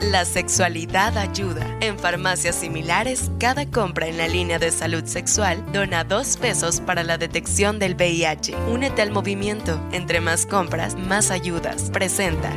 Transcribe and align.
La 0.00 0.24
sexualidad 0.24 1.18
ayuda. 1.18 1.76
En 1.80 1.98
farmacias 1.98 2.54
similares, 2.54 3.32
cada 3.40 3.68
compra 3.68 4.06
en 4.06 4.16
la 4.16 4.28
línea 4.28 4.60
de 4.60 4.70
salud 4.70 5.04
sexual 5.04 5.64
dona 5.72 6.04
dos 6.04 6.36
pesos 6.36 6.80
para 6.80 7.02
la 7.02 7.18
detección 7.18 7.80
del 7.80 7.94
VIH. 7.96 8.54
Únete 8.68 9.02
al 9.02 9.10
movimiento. 9.10 9.80
Entre 9.90 10.20
más 10.20 10.46
compras, 10.46 10.94
más 10.94 11.32
ayudas. 11.32 11.90
Presenta. 11.90 12.52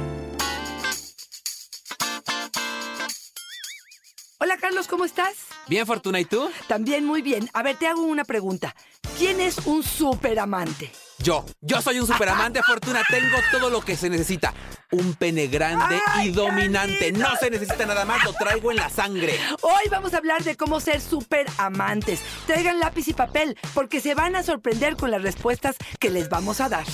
Hola 4.37 4.57
Carlos, 4.57 4.87
¿cómo 4.87 5.05
estás? 5.05 5.33
Bien, 5.67 5.87
Fortuna, 5.87 6.19
¿y 6.19 6.25
tú? 6.25 6.47
También 6.67 7.05
muy 7.05 7.23
bien. 7.23 7.49
A 7.53 7.63
ver, 7.63 7.75
te 7.75 7.87
hago 7.87 8.03
una 8.03 8.23
pregunta. 8.23 8.75
¿Quién 9.17 9.41
es 9.41 9.57
un 9.65 9.81
superamante? 9.81 10.91
Yo, 11.23 11.45
yo 11.61 11.81
soy 11.81 11.99
un 11.99 12.07
superamante, 12.07 12.61
Fortuna. 12.63 13.03
Tengo 13.07 13.37
todo 13.51 13.69
lo 13.69 13.81
que 13.81 13.95
se 13.95 14.09
necesita. 14.09 14.53
Un 14.91 15.13
pene 15.13 15.47
grande 15.47 16.01
Ay, 16.07 16.29
y 16.29 16.31
dominante. 16.31 17.11
No 17.11 17.35
se 17.37 17.49
necesita 17.49 17.85
nada 17.85 18.05
más, 18.05 18.23
lo 18.25 18.33
traigo 18.33 18.71
en 18.71 18.77
la 18.77 18.89
sangre. 18.89 19.39
Hoy 19.61 19.89
vamos 19.89 20.13
a 20.13 20.17
hablar 20.17 20.43
de 20.43 20.57
cómo 20.57 20.79
ser 20.79 20.99
superamantes. 20.99 22.21
Traigan 22.47 22.79
lápiz 22.79 23.07
y 23.07 23.13
papel 23.13 23.57
porque 23.73 24.01
se 24.01 24.15
van 24.15 24.35
a 24.35 24.43
sorprender 24.43 24.95
con 24.95 25.11
las 25.11 25.21
respuestas 25.21 25.75
que 25.99 26.09
les 26.09 26.29
vamos 26.29 26.59
a 26.59 26.69
dar. 26.69 26.85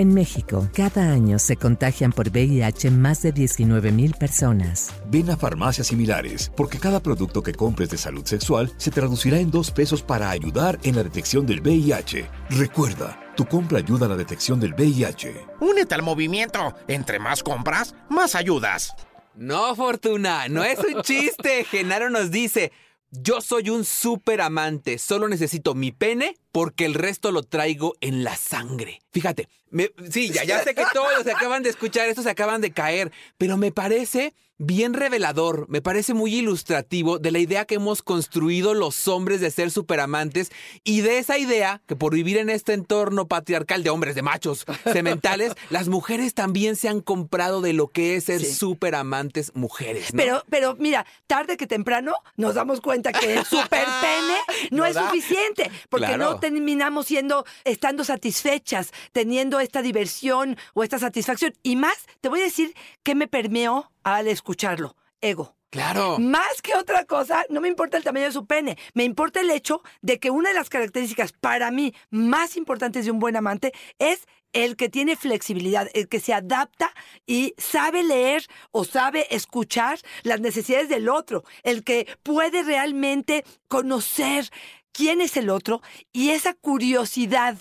En 0.00 0.14
México, 0.14 0.66
cada 0.72 1.12
año 1.12 1.38
se 1.38 1.58
contagian 1.58 2.10
por 2.10 2.30
VIH 2.30 2.90
más 2.90 3.20
de 3.20 3.32
19 3.32 3.92
mil 3.92 4.14
personas. 4.14 4.94
Ven 5.10 5.28
a 5.28 5.36
farmacias 5.36 5.88
similares, 5.88 6.50
porque 6.56 6.78
cada 6.78 7.02
producto 7.02 7.42
que 7.42 7.52
compres 7.52 7.90
de 7.90 7.98
salud 7.98 8.24
sexual 8.24 8.72
se 8.78 8.90
traducirá 8.90 9.38
en 9.40 9.50
dos 9.50 9.70
pesos 9.70 10.00
para 10.00 10.30
ayudar 10.30 10.78
en 10.84 10.96
la 10.96 11.02
detección 11.02 11.44
del 11.44 11.60
VIH. 11.60 12.30
Recuerda, 12.48 13.20
tu 13.36 13.44
compra 13.44 13.76
ayuda 13.76 14.06
a 14.06 14.08
la 14.08 14.16
detección 14.16 14.58
del 14.58 14.72
VIH. 14.72 15.34
Únete 15.60 15.94
al 15.94 16.02
movimiento. 16.02 16.74
Entre 16.88 17.18
más 17.18 17.42
compras, 17.42 17.94
más 18.08 18.34
ayudas. 18.34 18.94
No, 19.34 19.76
Fortuna, 19.76 20.48
no 20.48 20.64
es 20.64 20.78
un 20.78 21.02
chiste. 21.02 21.64
Genaro 21.70 22.08
nos 22.08 22.30
dice, 22.30 22.72
yo 23.10 23.40
soy 23.40 23.70
un 23.70 23.84
superamante, 23.84 24.98
solo 24.98 25.28
necesito 25.28 25.74
mi 25.74 25.92
pene 25.92 26.36
porque 26.52 26.84
el 26.84 26.94
resto 26.94 27.32
lo 27.32 27.42
traigo 27.42 27.94
en 28.00 28.22
la 28.24 28.36
sangre. 28.36 29.00
Fíjate, 29.12 29.48
me- 29.70 29.90
sí, 30.10 30.30
ya, 30.30 30.44
ya 30.44 30.62
sé 30.62 30.74
que 30.74 30.84
todos 30.92 31.22
se 31.24 31.32
acaban 31.32 31.62
de 31.62 31.70
escuchar 31.70 32.08
esto, 32.08 32.22
se 32.22 32.30
acaban 32.30 32.60
de 32.60 32.72
caer, 32.72 33.10
pero 33.38 33.56
me 33.56 33.72
parece 33.72 34.34
bien 34.62 34.92
revelador, 34.92 35.64
me 35.70 35.80
parece 35.80 36.12
muy 36.12 36.34
ilustrativo 36.34 37.18
de 37.18 37.30
la 37.30 37.38
idea 37.38 37.64
que 37.64 37.76
hemos 37.76 38.02
construido 38.02 38.74
los 38.74 39.08
hombres 39.08 39.40
de 39.40 39.50
ser 39.50 39.70
superamantes 39.70 40.52
y 40.84 41.00
de 41.00 41.16
esa 41.16 41.38
idea 41.38 41.80
que 41.86 41.96
por 41.96 42.12
vivir 42.14 42.36
en 42.36 42.50
este 42.50 42.74
entorno 42.74 43.26
patriarcal 43.26 43.82
de 43.82 43.88
hombres, 43.88 44.14
de 44.14 44.20
machos 44.22 44.66
sementales, 44.92 45.54
las 45.70 45.88
mujeres 45.88 46.34
también 46.34 46.76
se 46.76 46.88
han 46.90 47.00
comprado 47.00 47.62
de 47.62 47.72
lo 47.72 47.88
que 47.88 48.16
es 48.16 48.24
ser 48.24 48.40
Sí. 48.40 48.54
superamantes 48.54 49.50
mujeres. 49.54 50.12
¿no? 50.12 50.18
Pero, 50.18 50.44
pero 50.50 50.76
mira, 50.78 51.06
tarde 51.26 51.56
que 51.56 51.66
temprano 51.66 52.12
nos 52.36 52.54
damos 52.54 52.82
cuenta 52.82 53.12
que 53.12 53.34
el 53.38 53.44
superpene 53.46 54.34
no, 54.70 54.78
No 54.78 54.86
es 54.86 54.94
da. 54.94 55.06
suficiente, 55.08 55.70
porque 55.88 56.06
Claro. 56.06 56.32
no 56.34 56.38
terminamos 56.40 57.06
siendo, 57.06 57.46
estando 57.64 58.04
satisfechas, 58.04 58.92
teniendo 59.12 59.58
esta 59.58 59.80
diversión 59.80 60.58
o 60.74 60.84
esta 60.84 60.98
satisfacción. 60.98 61.54
Y 61.62 61.76
más, 61.76 61.94
te 62.20 62.28
voy 62.28 62.40
a 62.40 62.44
decir 62.44 62.74
que 63.02 63.14
me 63.14 63.26
permeó 63.26 63.90
al 64.02 64.28
escucharlo, 64.28 64.96
ego. 65.20 65.56
Claro. 65.70 66.18
Más 66.18 66.62
que 66.62 66.74
otra 66.74 67.04
cosa, 67.04 67.44
no 67.48 67.60
me 67.60 67.68
importa 67.68 67.96
el 67.96 68.02
tamaño 68.02 68.24
de 68.24 68.32
su 68.32 68.44
pene, 68.44 68.76
me 68.92 69.04
importa 69.04 69.40
el 69.40 69.50
hecho 69.50 69.82
de 70.02 70.18
que 70.18 70.30
una 70.30 70.48
de 70.48 70.56
las 70.56 70.68
características 70.68 71.32
para 71.32 71.70
mí 71.70 71.94
más 72.10 72.56
importantes 72.56 73.04
de 73.04 73.12
un 73.12 73.20
buen 73.20 73.36
amante 73.36 73.72
es 74.00 74.26
el 74.52 74.76
que 74.76 74.88
tiene 74.88 75.14
flexibilidad, 75.14 75.88
el 75.94 76.08
que 76.08 76.18
se 76.18 76.34
adapta 76.34 76.92
y 77.24 77.54
sabe 77.56 78.02
leer 78.02 78.46
o 78.72 78.84
sabe 78.84 79.32
escuchar 79.34 80.00
las 80.24 80.40
necesidades 80.40 80.88
del 80.88 81.08
otro, 81.08 81.44
el 81.62 81.84
que 81.84 82.08
puede 82.24 82.64
realmente 82.64 83.44
conocer 83.68 84.50
quién 84.92 85.20
es 85.20 85.36
el 85.36 85.50
otro 85.50 85.82
y 86.12 86.30
esa 86.30 86.54
curiosidad 86.54 87.56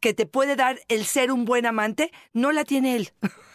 que 0.00 0.14
te 0.14 0.26
puede 0.26 0.56
dar 0.56 0.80
el 0.88 1.04
ser 1.04 1.30
un 1.30 1.44
buen 1.44 1.66
amante, 1.66 2.10
no 2.32 2.52
la 2.52 2.64
tiene 2.64 2.96
él. 2.96 3.12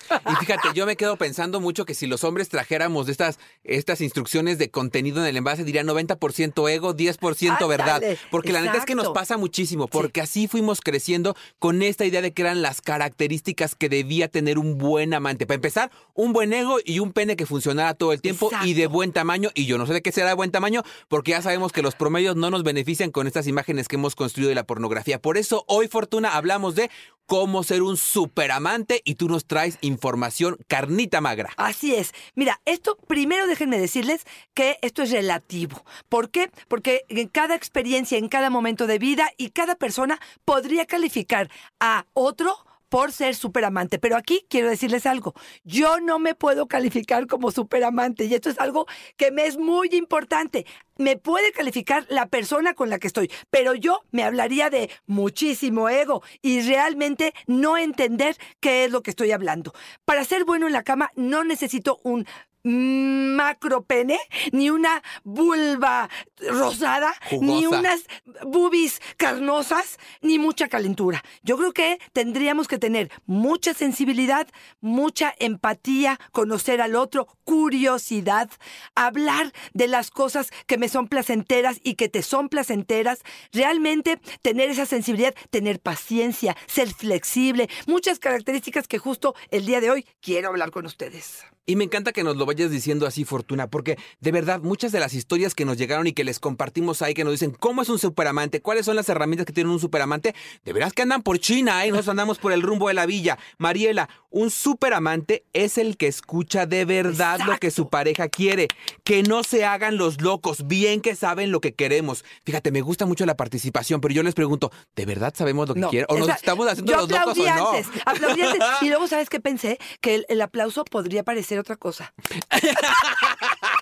Y 0.09 0.35
fíjate, 0.35 0.69
yo 0.73 0.85
me 0.85 0.95
quedo 0.95 1.17
pensando 1.17 1.59
mucho 1.59 1.85
que 1.85 1.93
si 1.93 2.07
los 2.07 2.23
hombres 2.23 2.49
trajéramos 2.49 3.09
estas, 3.09 3.39
estas 3.63 4.01
instrucciones 4.01 4.57
de 4.57 4.69
contenido 4.69 5.21
en 5.21 5.27
el 5.27 5.37
envase, 5.37 5.63
diría 5.63 5.83
90% 5.83 6.69
ego, 6.69 6.95
10% 6.95 7.67
verdad. 7.67 7.95
Ándale, 7.95 8.19
Porque 8.29 8.51
la 8.51 8.61
neta 8.61 8.77
es 8.77 8.85
que 8.85 8.95
nos 8.95 9.09
pasa 9.09 9.37
muchísimo, 9.37 9.87
porque 9.87 10.21
así 10.21 10.47
fuimos 10.47 10.81
creciendo 10.81 11.35
con 11.59 11.81
esta 11.81 12.05
idea 12.05 12.21
de 12.21 12.33
que 12.33 12.43
eran 12.43 12.61
las 12.61 12.81
características 12.81 13.75
que 13.75 13.89
debía 13.89 14.27
tener 14.27 14.59
un 14.59 14.77
buen 14.77 15.13
amante. 15.13 15.45
Para 15.45 15.55
empezar, 15.55 15.91
un 16.13 16.33
buen 16.33 16.53
ego 16.53 16.77
y 16.83 16.99
un 16.99 17.11
pene 17.11 17.35
que 17.35 17.45
funcionara 17.45 17.93
todo 17.93 18.13
el 18.13 18.21
tiempo 18.21 18.51
y 18.63 18.73
de 18.73 18.87
buen 18.87 19.11
tamaño. 19.11 19.49
Y 19.53 19.65
yo 19.65 19.77
no 19.77 19.87
sé 19.87 19.93
de 19.93 20.01
qué 20.01 20.11
será 20.11 20.29
de 20.29 20.35
buen 20.35 20.51
tamaño, 20.51 20.83
porque 21.07 21.31
ya 21.31 21.41
sabemos 21.41 21.71
que 21.71 21.81
los 21.81 21.95
promedios 21.95 22.35
no 22.35 22.49
nos 22.49 22.63
benefician 22.63 23.11
con 23.11 23.27
estas 23.27 23.47
imágenes 23.47 23.87
que 23.87 23.95
hemos 23.95 24.15
construido 24.15 24.49
de 24.49 24.55
la 24.55 24.65
pornografía. 24.65 25.21
Por 25.21 25.37
eso 25.37 25.65
hoy, 25.67 25.87
Fortuna, 25.87 26.34
hablamos 26.37 26.75
de 26.75 26.89
cómo 27.25 27.63
ser 27.63 27.81
un 27.81 27.97
superamante 27.97 29.01
y 29.03 29.15
tú 29.15 29.27
nos 29.27 29.45
traes 29.45 29.77
información 29.81 30.57
carnita 30.67 31.21
magra. 31.21 31.51
Así 31.57 31.95
es. 31.95 32.13
Mira, 32.35 32.61
esto 32.65 32.97
primero 33.07 33.47
déjenme 33.47 33.79
decirles 33.79 34.25
que 34.53 34.77
esto 34.81 35.01
es 35.03 35.11
relativo. 35.11 35.83
¿Por 36.09 36.29
qué? 36.29 36.51
Porque 36.67 37.05
en 37.09 37.27
cada 37.27 37.55
experiencia, 37.55 38.17
en 38.17 38.29
cada 38.29 38.49
momento 38.49 38.87
de 38.87 38.99
vida 38.99 39.29
y 39.37 39.49
cada 39.49 39.75
persona 39.75 40.19
podría 40.45 40.85
calificar 40.85 41.49
a 41.79 42.05
otro 42.13 42.55
por 42.95 43.11
ser 43.11 43.35
superamante. 43.35 43.99
Pero 43.99 44.15
aquí 44.15 44.45
quiero 44.49 44.69
decirles 44.69 45.05
algo. 45.05 45.33
Yo 45.65 45.99
no 45.99 46.17
me 46.17 46.33
puedo 46.33 46.69
calificar 46.69 47.27
como 47.27 47.51
superamante 47.51 48.23
y 48.23 48.33
esto 48.33 48.49
es 48.49 48.57
algo 48.57 48.87
que 49.17 49.31
me 49.31 49.47
es 49.47 49.57
muy 49.57 49.89
importante. 49.91 50.65
Me 50.97 51.17
puede 51.17 51.51
calificar 51.51 52.05
la 52.07 52.27
persona 52.27 52.73
con 52.73 52.89
la 52.89 52.97
que 52.97 53.07
estoy, 53.07 53.29
pero 53.49 53.73
yo 53.73 53.99
me 54.11 54.23
hablaría 54.23 54.69
de 54.69 54.89
muchísimo 55.07 55.89
ego 55.89 56.23
y 56.41 56.61
realmente 56.61 57.33
no 57.47 57.77
entender 57.77 58.37
qué 58.61 58.85
es 58.85 58.91
lo 58.91 59.03
que 59.03 59.09
estoy 59.09 59.33
hablando. 59.33 59.73
Para 60.05 60.23
ser 60.23 60.45
bueno 60.45 60.65
en 60.67 60.71
la 60.71 60.83
cama 60.83 61.11
no 61.17 61.43
necesito 61.43 61.99
un 62.03 62.25
macro 62.65 63.83
pene, 63.83 64.19
ni 64.51 64.69
una 64.69 65.01
vulva 65.23 66.09
rosada, 66.49 67.13
ni 67.39 67.65
unas 67.67 68.05
bubis 68.43 69.01
carnosas, 69.17 69.99
ni 70.21 70.39
mucha 70.39 70.67
calentura. 70.67 71.23
Yo 71.43 71.57
creo 71.57 71.73
que 71.73 71.99
tendríamos 72.11 72.67
que 72.67 72.79
tener 72.79 73.11
mucha 73.25 73.73
sensibilidad, 73.73 74.47
mucha 74.81 75.33
empatía, 75.39 76.19
conocer 76.31 76.81
al 76.81 76.95
otro, 76.95 77.27
curiosidad, 77.45 78.49
hablar 78.95 79.53
de 79.73 79.87
las 79.87 80.11
cosas 80.11 80.51
que 80.67 80.77
me 80.77 80.89
son 80.89 81.07
placenteras 81.07 81.79
y 81.83 81.95
que 81.95 82.09
te 82.09 82.21
son 82.21 82.49
placenteras, 82.49 83.19
realmente 83.53 84.19
tener 84.41 84.69
esa 84.69 84.85
sensibilidad, 84.85 85.33
tener 85.51 85.79
paciencia, 85.79 86.57
ser 86.65 86.93
flexible, 86.93 87.69
muchas 87.87 88.19
características 88.19 88.87
que 88.87 88.97
justo 88.97 89.35
el 89.51 89.65
día 89.65 89.79
de 89.79 89.91
hoy 89.91 90.05
quiero 90.21 90.49
hablar 90.49 90.71
con 90.71 90.85
ustedes. 90.85 91.45
Y 91.67 91.75
me 91.77 91.83
encanta 91.83 92.11
que 92.11 92.23
nos 92.23 92.37
lo 92.37 92.45
vayas 92.45 92.69
diciendo 92.69 93.07
así, 93.07 93.25
Fortuna, 93.25 93.67
porque 93.67 93.97
de 94.19 94.31
verdad 94.31 94.61
muchas 94.61 94.91
de 94.91 94.99
las 94.99 95.15
historias 95.15 95.55
que 95.55 95.65
nos 95.65 95.77
llegaron 95.77 96.05
y 96.05 96.13
que 96.13 96.23
les 96.23 96.39
compartimos 96.39 97.01
ahí, 97.01 97.15
que 97.15 97.23
nos 97.23 97.33
dicen 97.33 97.55
cómo 97.59 97.81
es 97.81 97.89
un 97.89 97.97
superamante, 97.97 98.61
cuáles 98.61 98.85
son 98.85 98.95
las 98.95 99.09
herramientas 99.09 99.47
que 99.47 99.53
tiene 99.53 99.71
un 99.71 99.79
superamante, 99.79 100.35
de 100.63 100.73
veras 100.73 100.93
que 100.93 101.01
andan 101.01 101.23
por 101.23 101.39
China, 101.39 101.83
¿eh? 101.83 101.89
Nosotros 101.89 102.09
andamos 102.09 102.37
por 102.37 102.51
el 102.51 102.61
rumbo 102.61 102.87
de 102.89 102.93
la 102.93 103.07
villa. 103.07 103.39
Mariela, 103.57 104.09
un 104.29 104.51
superamante 104.51 105.43
es 105.53 105.79
el 105.79 105.97
que 105.97 106.05
escucha 106.05 106.67
de 106.67 106.85
verdad 106.85 107.34
lo 107.45 107.57
que 107.57 107.71
su 107.71 107.89
pareja 107.89 108.27
quiere, 108.29 108.67
que 109.03 109.23
no 109.23 109.43
se 109.43 109.65
hagan 109.65 109.97
los 109.97 110.21
locos, 110.21 110.67
bien 110.67 111.01
que 111.01 111.15
saben 111.15 111.51
lo 111.51 111.61
que 111.61 111.73
queremos. 111.73 112.23
Fíjate, 112.45 112.71
me 112.71 112.81
gusta 112.81 113.05
mucho 113.05 113.25
la 113.25 113.35
participación, 113.37 114.01
pero 114.01 114.13
yo 114.13 114.23
les 114.23 114.33
pregunto, 114.35 114.71
¿de 114.95 115.05
verdad 115.05 115.33
sabemos 115.35 115.67
lo 115.67 115.73
que 115.73 115.79
No, 115.81 115.89
quieren? 115.89 116.07
¿O 116.09 116.17
nos 116.17 116.27
esa- 116.29 116.37
estamos 116.37 116.67
haciendo 116.67 116.91
yo 116.91 116.97
los 117.01 117.09
locos 117.09 117.37
o 117.37 117.43
no? 117.45 117.71
antes, 117.71 117.87
aplaudí 118.05 118.41
antes. 118.41 118.61
Y 118.81 118.89
luego, 118.89 119.07
¿sabes 119.07 119.29
qué 119.29 119.39
pensé? 119.39 119.79
Que 120.01 120.15
el, 120.15 120.25
el 120.29 120.41
aplauso 120.41 120.85
podría 120.85 121.23
parecer 121.23 121.59
otra 121.59 121.75
cosa. 121.75 122.13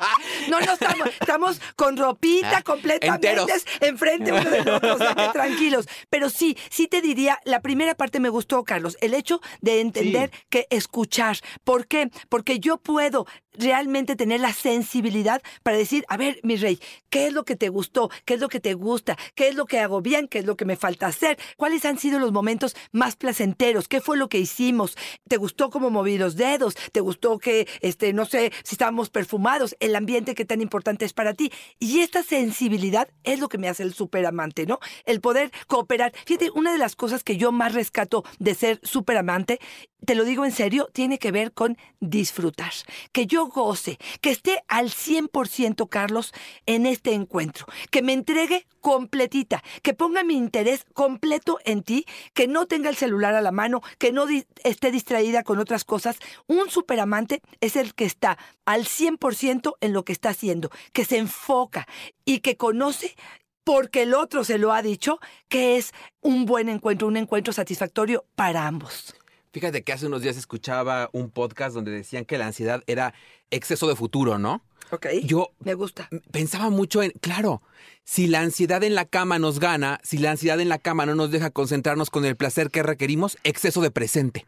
No, 0.53 0.65
no 0.65 0.73
estamos, 0.73 1.07
estamos 1.19 1.61
con 1.75 1.97
ropita 1.97 2.57
Ah, 2.57 2.61
completamente 2.61 3.29
enteros. 3.29 3.65
enfrente 3.79 4.31
uno 4.31 4.49
del 4.49 4.69
otro, 4.69 4.95
o 4.95 4.97
sea 4.97 5.15
que 5.15 5.29
tranquilos. 5.29 5.87
Pero 6.09 6.29
sí, 6.29 6.55
sí 6.69 6.87
te 6.87 7.01
diría, 7.01 7.39
la 7.45 7.61
primera 7.61 7.95
parte 7.95 8.19
me 8.19 8.29
gustó, 8.29 8.63
Carlos, 8.63 8.97
el 9.01 9.13
hecho 9.15 9.41
de 9.61 9.81
entender 9.81 10.31
que 10.49 10.67
escuchar. 10.69 11.37
¿Por 11.63 11.87
qué? 11.87 12.11
Porque 12.29 12.59
yo 12.59 12.77
puedo 12.77 13.25
realmente 13.53 14.15
tener 14.15 14.39
la 14.39 14.53
sensibilidad 14.53 15.41
para 15.63 15.77
decir, 15.77 16.05
a 16.07 16.17
ver, 16.17 16.39
mi 16.43 16.55
rey, 16.55 16.79
¿qué 17.09 17.27
es 17.27 17.33
lo 17.33 17.43
que 17.43 17.55
te 17.55 17.69
gustó? 17.69 18.09
¿Qué 18.25 18.35
es 18.35 18.39
lo 18.39 18.49
que 18.49 18.59
te 18.59 18.73
gusta? 18.73 19.17
¿Qué 19.35 19.47
es 19.49 19.55
lo 19.55 19.65
que 19.65 19.79
hago 19.79 20.01
bien? 20.01 20.27
¿Qué 20.27 20.39
es 20.39 20.45
lo 20.45 20.55
que 20.55 20.65
me 20.65 20.75
falta 20.75 21.07
hacer? 21.07 21.37
¿Cuáles 21.57 21.85
han 21.85 21.97
sido 21.97 22.19
los 22.19 22.31
momentos 22.31 22.75
más 22.91 23.15
placenteros? 23.15 23.87
¿Qué 23.87 24.01
fue 24.01 24.17
lo 24.17 24.29
que 24.29 24.39
hicimos? 24.39 24.97
¿Te 25.27 25.37
gustó 25.37 25.69
cómo 25.69 25.89
moví 25.89 26.17
los 26.17 26.35
dedos? 26.35 26.75
¿Te 26.91 26.99
gustó 27.01 27.39
que, 27.39 27.67
este, 27.81 28.13
no 28.13 28.25
sé, 28.25 28.51
si 28.63 28.75
estábamos 28.75 29.09
perfumados? 29.09 29.75
¿El 29.79 29.95
ambiente 29.95 30.35
que 30.35 30.45
tan 30.45 30.61
importante 30.61 31.05
es 31.05 31.13
para 31.13 31.33
ti? 31.33 31.51
Y 31.79 31.99
esta 31.99 32.23
sensibilidad 32.23 33.07
es 33.23 33.39
lo 33.39 33.49
que 33.49 33.57
me 33.57 33.69
hace 33.69 33.83
el 33.83 33.93
superamante, 33.93 34.65
¿no? 34.65 34.79
El 35.05 35.21
poder 35.21 35.51
cooperar. 35.67 36.13
Fíjate, 36.25 36.51
una 36.51 36.71
de 36.71 36.77
las 36.77 36.95
cosas 36.95 37.23
que 37.23 37.37
yo 37.37 37.51
más 37.51 37.73
rescato 37.73 38.23
de 38.39 38.55
ser 38.55 38.79
superamante, 38.83 39.59
te 40.05 40.15
lo 40.15 40.25
digo 40.25 40.45
en 40.45 40.51
serio, 40.51 40.89
tiene 40.93 41.19
que 41.19 41.31
ver 41.31 41.53
con 41.53 41.77
disfrutar. 41.99 42.71
Que 43.11 43.25
yo 43.25 43.47
goce, 43.47 43.97
que 44.21 44.31
esté 44.31 44.63
al 44.67 44.89
100%, 44.89 45.87
Carlos, 45.89 46.33
en 46.65 46.85
este 46.85 47.13
encuentro. 47.13 47.65
Que 47.91 48.01
me 48.01 48.13
entregue 48.13 48.67
completita, 48.81 49.63
que 49.81 49.93
ponga 49.93 50.23
mi 50.23 50.35
interés 50.35 50.85
completo 50.93 51.59
en 51.65 51.83
ti, 51.83 52.05
que 52.33 52.47
no 52.47 52.65
tenga 52.65 52.89
el 52.89 52.95
celular 52.95 53.33
a 53.35 53.41
la 53.41 53.51
mano, 53.51 53.81
que 53.97 54.11
no 54.11 54.25
esté 54.63 54.91
distraída 54.91 55.43
con 55.43 55.59
otras 55.59 55.85
cosas. 55.85 56.17
Un 56.47 56.69
superamante 56.69 57.41
es 57.61 57.75
el 57.75 57.93
que 57.93 58.05
está 58.05 58.37
al 58.65 58.85
100% 58.85 59.75
en 59.79 59.93
lo 59.93 60.03
que 60.03 60.13
está 60.13 60.29
haciendo, 60.29 60.69
que 60.91 61.05
se 61.05 61.17
enfoca 61.17 61.87
y 62.25 62.39
que 62.39 62.57
conoce 62.57 63.15
porque 63.63 64.01
el 64.01 64.13
otro 64.13 64.43
se 64.43 64.57
lo 64.57 64.73
ha 64.73 64.81
dicho, 64.81 65.19
que 65.47 65.77
es 65.77 65.93
un 66.21 66.45
buen 66.45 66.67
encuentro, 66.67 67.07
un 67.07 67.15
encuentro 67.15 67.53
satisfactorio 67.53 68.25
para 68.35 68.67
ambos. 68.67 69.15
Fíjate 69.53 69.83
que 69.83 69.93
hace 69.93 70.07
unos 70.07 70.23
días 70.23 70.35
escuchaba 70.35 71.09
un 71.13 71.29
podcast 71.29 71.75
donde 71.75 71.91
decían 71.91 72.25
que 72.25 72.39
la 72.39 72.47
ansiedad 72.47 72.81
era 72.87 73.13
exceso 73.51 73.87
de 73.87 73.95
futuro, 73.95 74.39
¿no? 74.39 74.63
¿Ok? 74.89 75.05
Yo 75.23 75.51
Me 75.59 75.75
gusta. 75.75 76.09
pensaba 76.31 76.71
mucho 76.71 77.03
en, 77.03 77.11
claro, 77.21 77.61
si 78.03 78.25
la 78.27 78.39
ansiedad 78.41 78.83
en 78.83 78.95
la 78.95 79.05
cama 79.05 79.37
nos 79.37 79.59
gana, 79.59 79.99
si 80.03 80.17
la 80.17 80.31
ansiedad 80.31 80.59
en 80.59 80.69
la 80.69 80.79
cama 80.79 81.05
no 81.05 81.13
nos 81.13 81.29
deja 81.29 81.51
concentrarnos 81.51 82.09
con 82.09 82.25
el 82.25 82.35
placer 82.35 82.71
que 82.71 82.81
requerimos, 82.81 83.37
exceso 83.43 83.79
de 83.81 83.91
presente. 83.91 84.45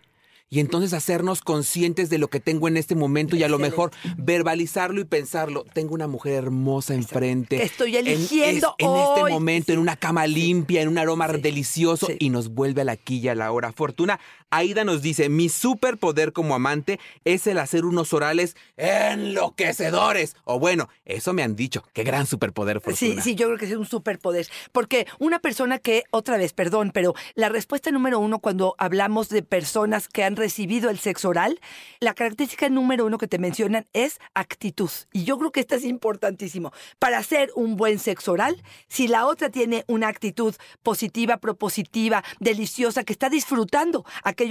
Y 0.48 0.60
entonces 0.60 0.94
hacernos 0.94 1.42
conscientes 1.42 2.12
de 2.12 2.19
lo 2.19 2.28
que 2.28 2.40
tengo 2.40 2.68
en 2.68 2.78
este 2.78 2.94
momento 2.94 3.36
y 3.36 3.42
a 3.42 3.50
lo 3.50 3.58
mejor 3.58 3.90
verbalizarlo 4.16 5.01
y 5.01 5.06
pensarlo. 5.06 5.66
Tengo 5.74 5.96
una 5.96 6.08
mujer 6.08 6.34
hermosa 6.34 6.94
enfrente. 6.94 7.63
Estoy 7.63 7.98
en- 7.98 8.06
eligiendo 8.06 8.75
es- 8.78 8.86
en, 8.88 8.96
este 8.96 9.22
hoy. 9.24 9.31
momento, 9.31 9.74
en 9.74 9.80
una 9.80 9.96
cama 9.96 10.28
limpia, 10.28 10.84
en 10.84 10.90
un 10.90 11.00
aroma 11.00 11.28
Sí. 11.30 11.42
delicioso 11.42 12.06
Sí. 12.06 12.18
y 12.19 12.30
nos 12.30 12.50
vuelve 12.50 12.81
a 12.81 12.86
la 12.86 12.96
quilla 12.96 13.31
a 13.31 13.36
la 13.36 13.51
hora. 13.51 13.72
Fortuna, 13.72 14.19
Aida 14.57 14.84
nos 14.84 15.02
dice, 15.02 15.30
mi 15.30 15.50
superpoder 15.50 16.34
como 16.34 16.56
amante 16.56 17.00
es 17.24 17.48
el 17.48 17.57
hacer 17.57 17.86
unos 17.86 18.13
orales 18.13 18.56
enloquecedores. 18.78 20.36
O 20.44 20.60
bueno, 20.60 20.90
eso 21.06 21.34
me 21.34 21.44
han 21.44 21.56
dicho. 21.56 21.84
Qué 21.94 22.04
gran 22.04 22.25
superpoder, 22.25 22.78
Sí, 22.78 22.84
Fortuna. 23.07 23.22
sí, 23.22 23.36
yo 23.36 23.48
creo 23.48 23.57
que 23.57 23.66
es 23.66 23.74
un 23.75 23.86
superpoder. 23.86 24.48
Porque 24.72 25.07
una 25.19 25.40
persona 25.40 25.80
que, 25.80 26.04
otra 26.12 26.38
vez, 26.38 26.54
perdón, 26.54 26.92
pero 26.94 27.13
la 27.36 27.50
respuesta 27.50 27.92
número 27.92 28.19
uno 28.19 28.40
cuando 28.40 28.75
hablamos 28.78 29.30
de 29.30 29.44
personas 29.44 30.07
que 30.07 30.24
han 30.24 30.36
recibido 30.36 30.90
el 30.90 31.00
sexo 31.00 31.30
oral, 31.30 31.60
la 32.00 32.13
característica 32.13 32.69
número 32.69 33.06
uno 33.06 33.18
que 33.18 33.28
te 33.28 33.40
mencionan 33.40 33.88
es 33.94 34.19
actitud. 34.34 34.90
Y 35.12 35.24
yo 35.24 35.38
creo 35.38 35.51
que 35.51 35.60
esta 35.60 35.75
es 35.75 35.84
importantísimo. 35.84 36.72
Para 37.00 37.18
hacer 37.18 37.51
un 37.56 37.75
buen 37.75 38.00
sexo 38.00 38.31
oral, 38.34 38.62
si 38.88 39.08
la 39.08 39.25
otra 39.25 39.50
tiene 39.50 39.84
una 39.88 40.08
actitud 40.08 40.56
positiva, 40.84 41.38
propositiva, 41.38 42.24
deliciosa, 42.40 43.04
que 43.04 43.13
está 43.13 43.30
disfrutando 43.30 44.06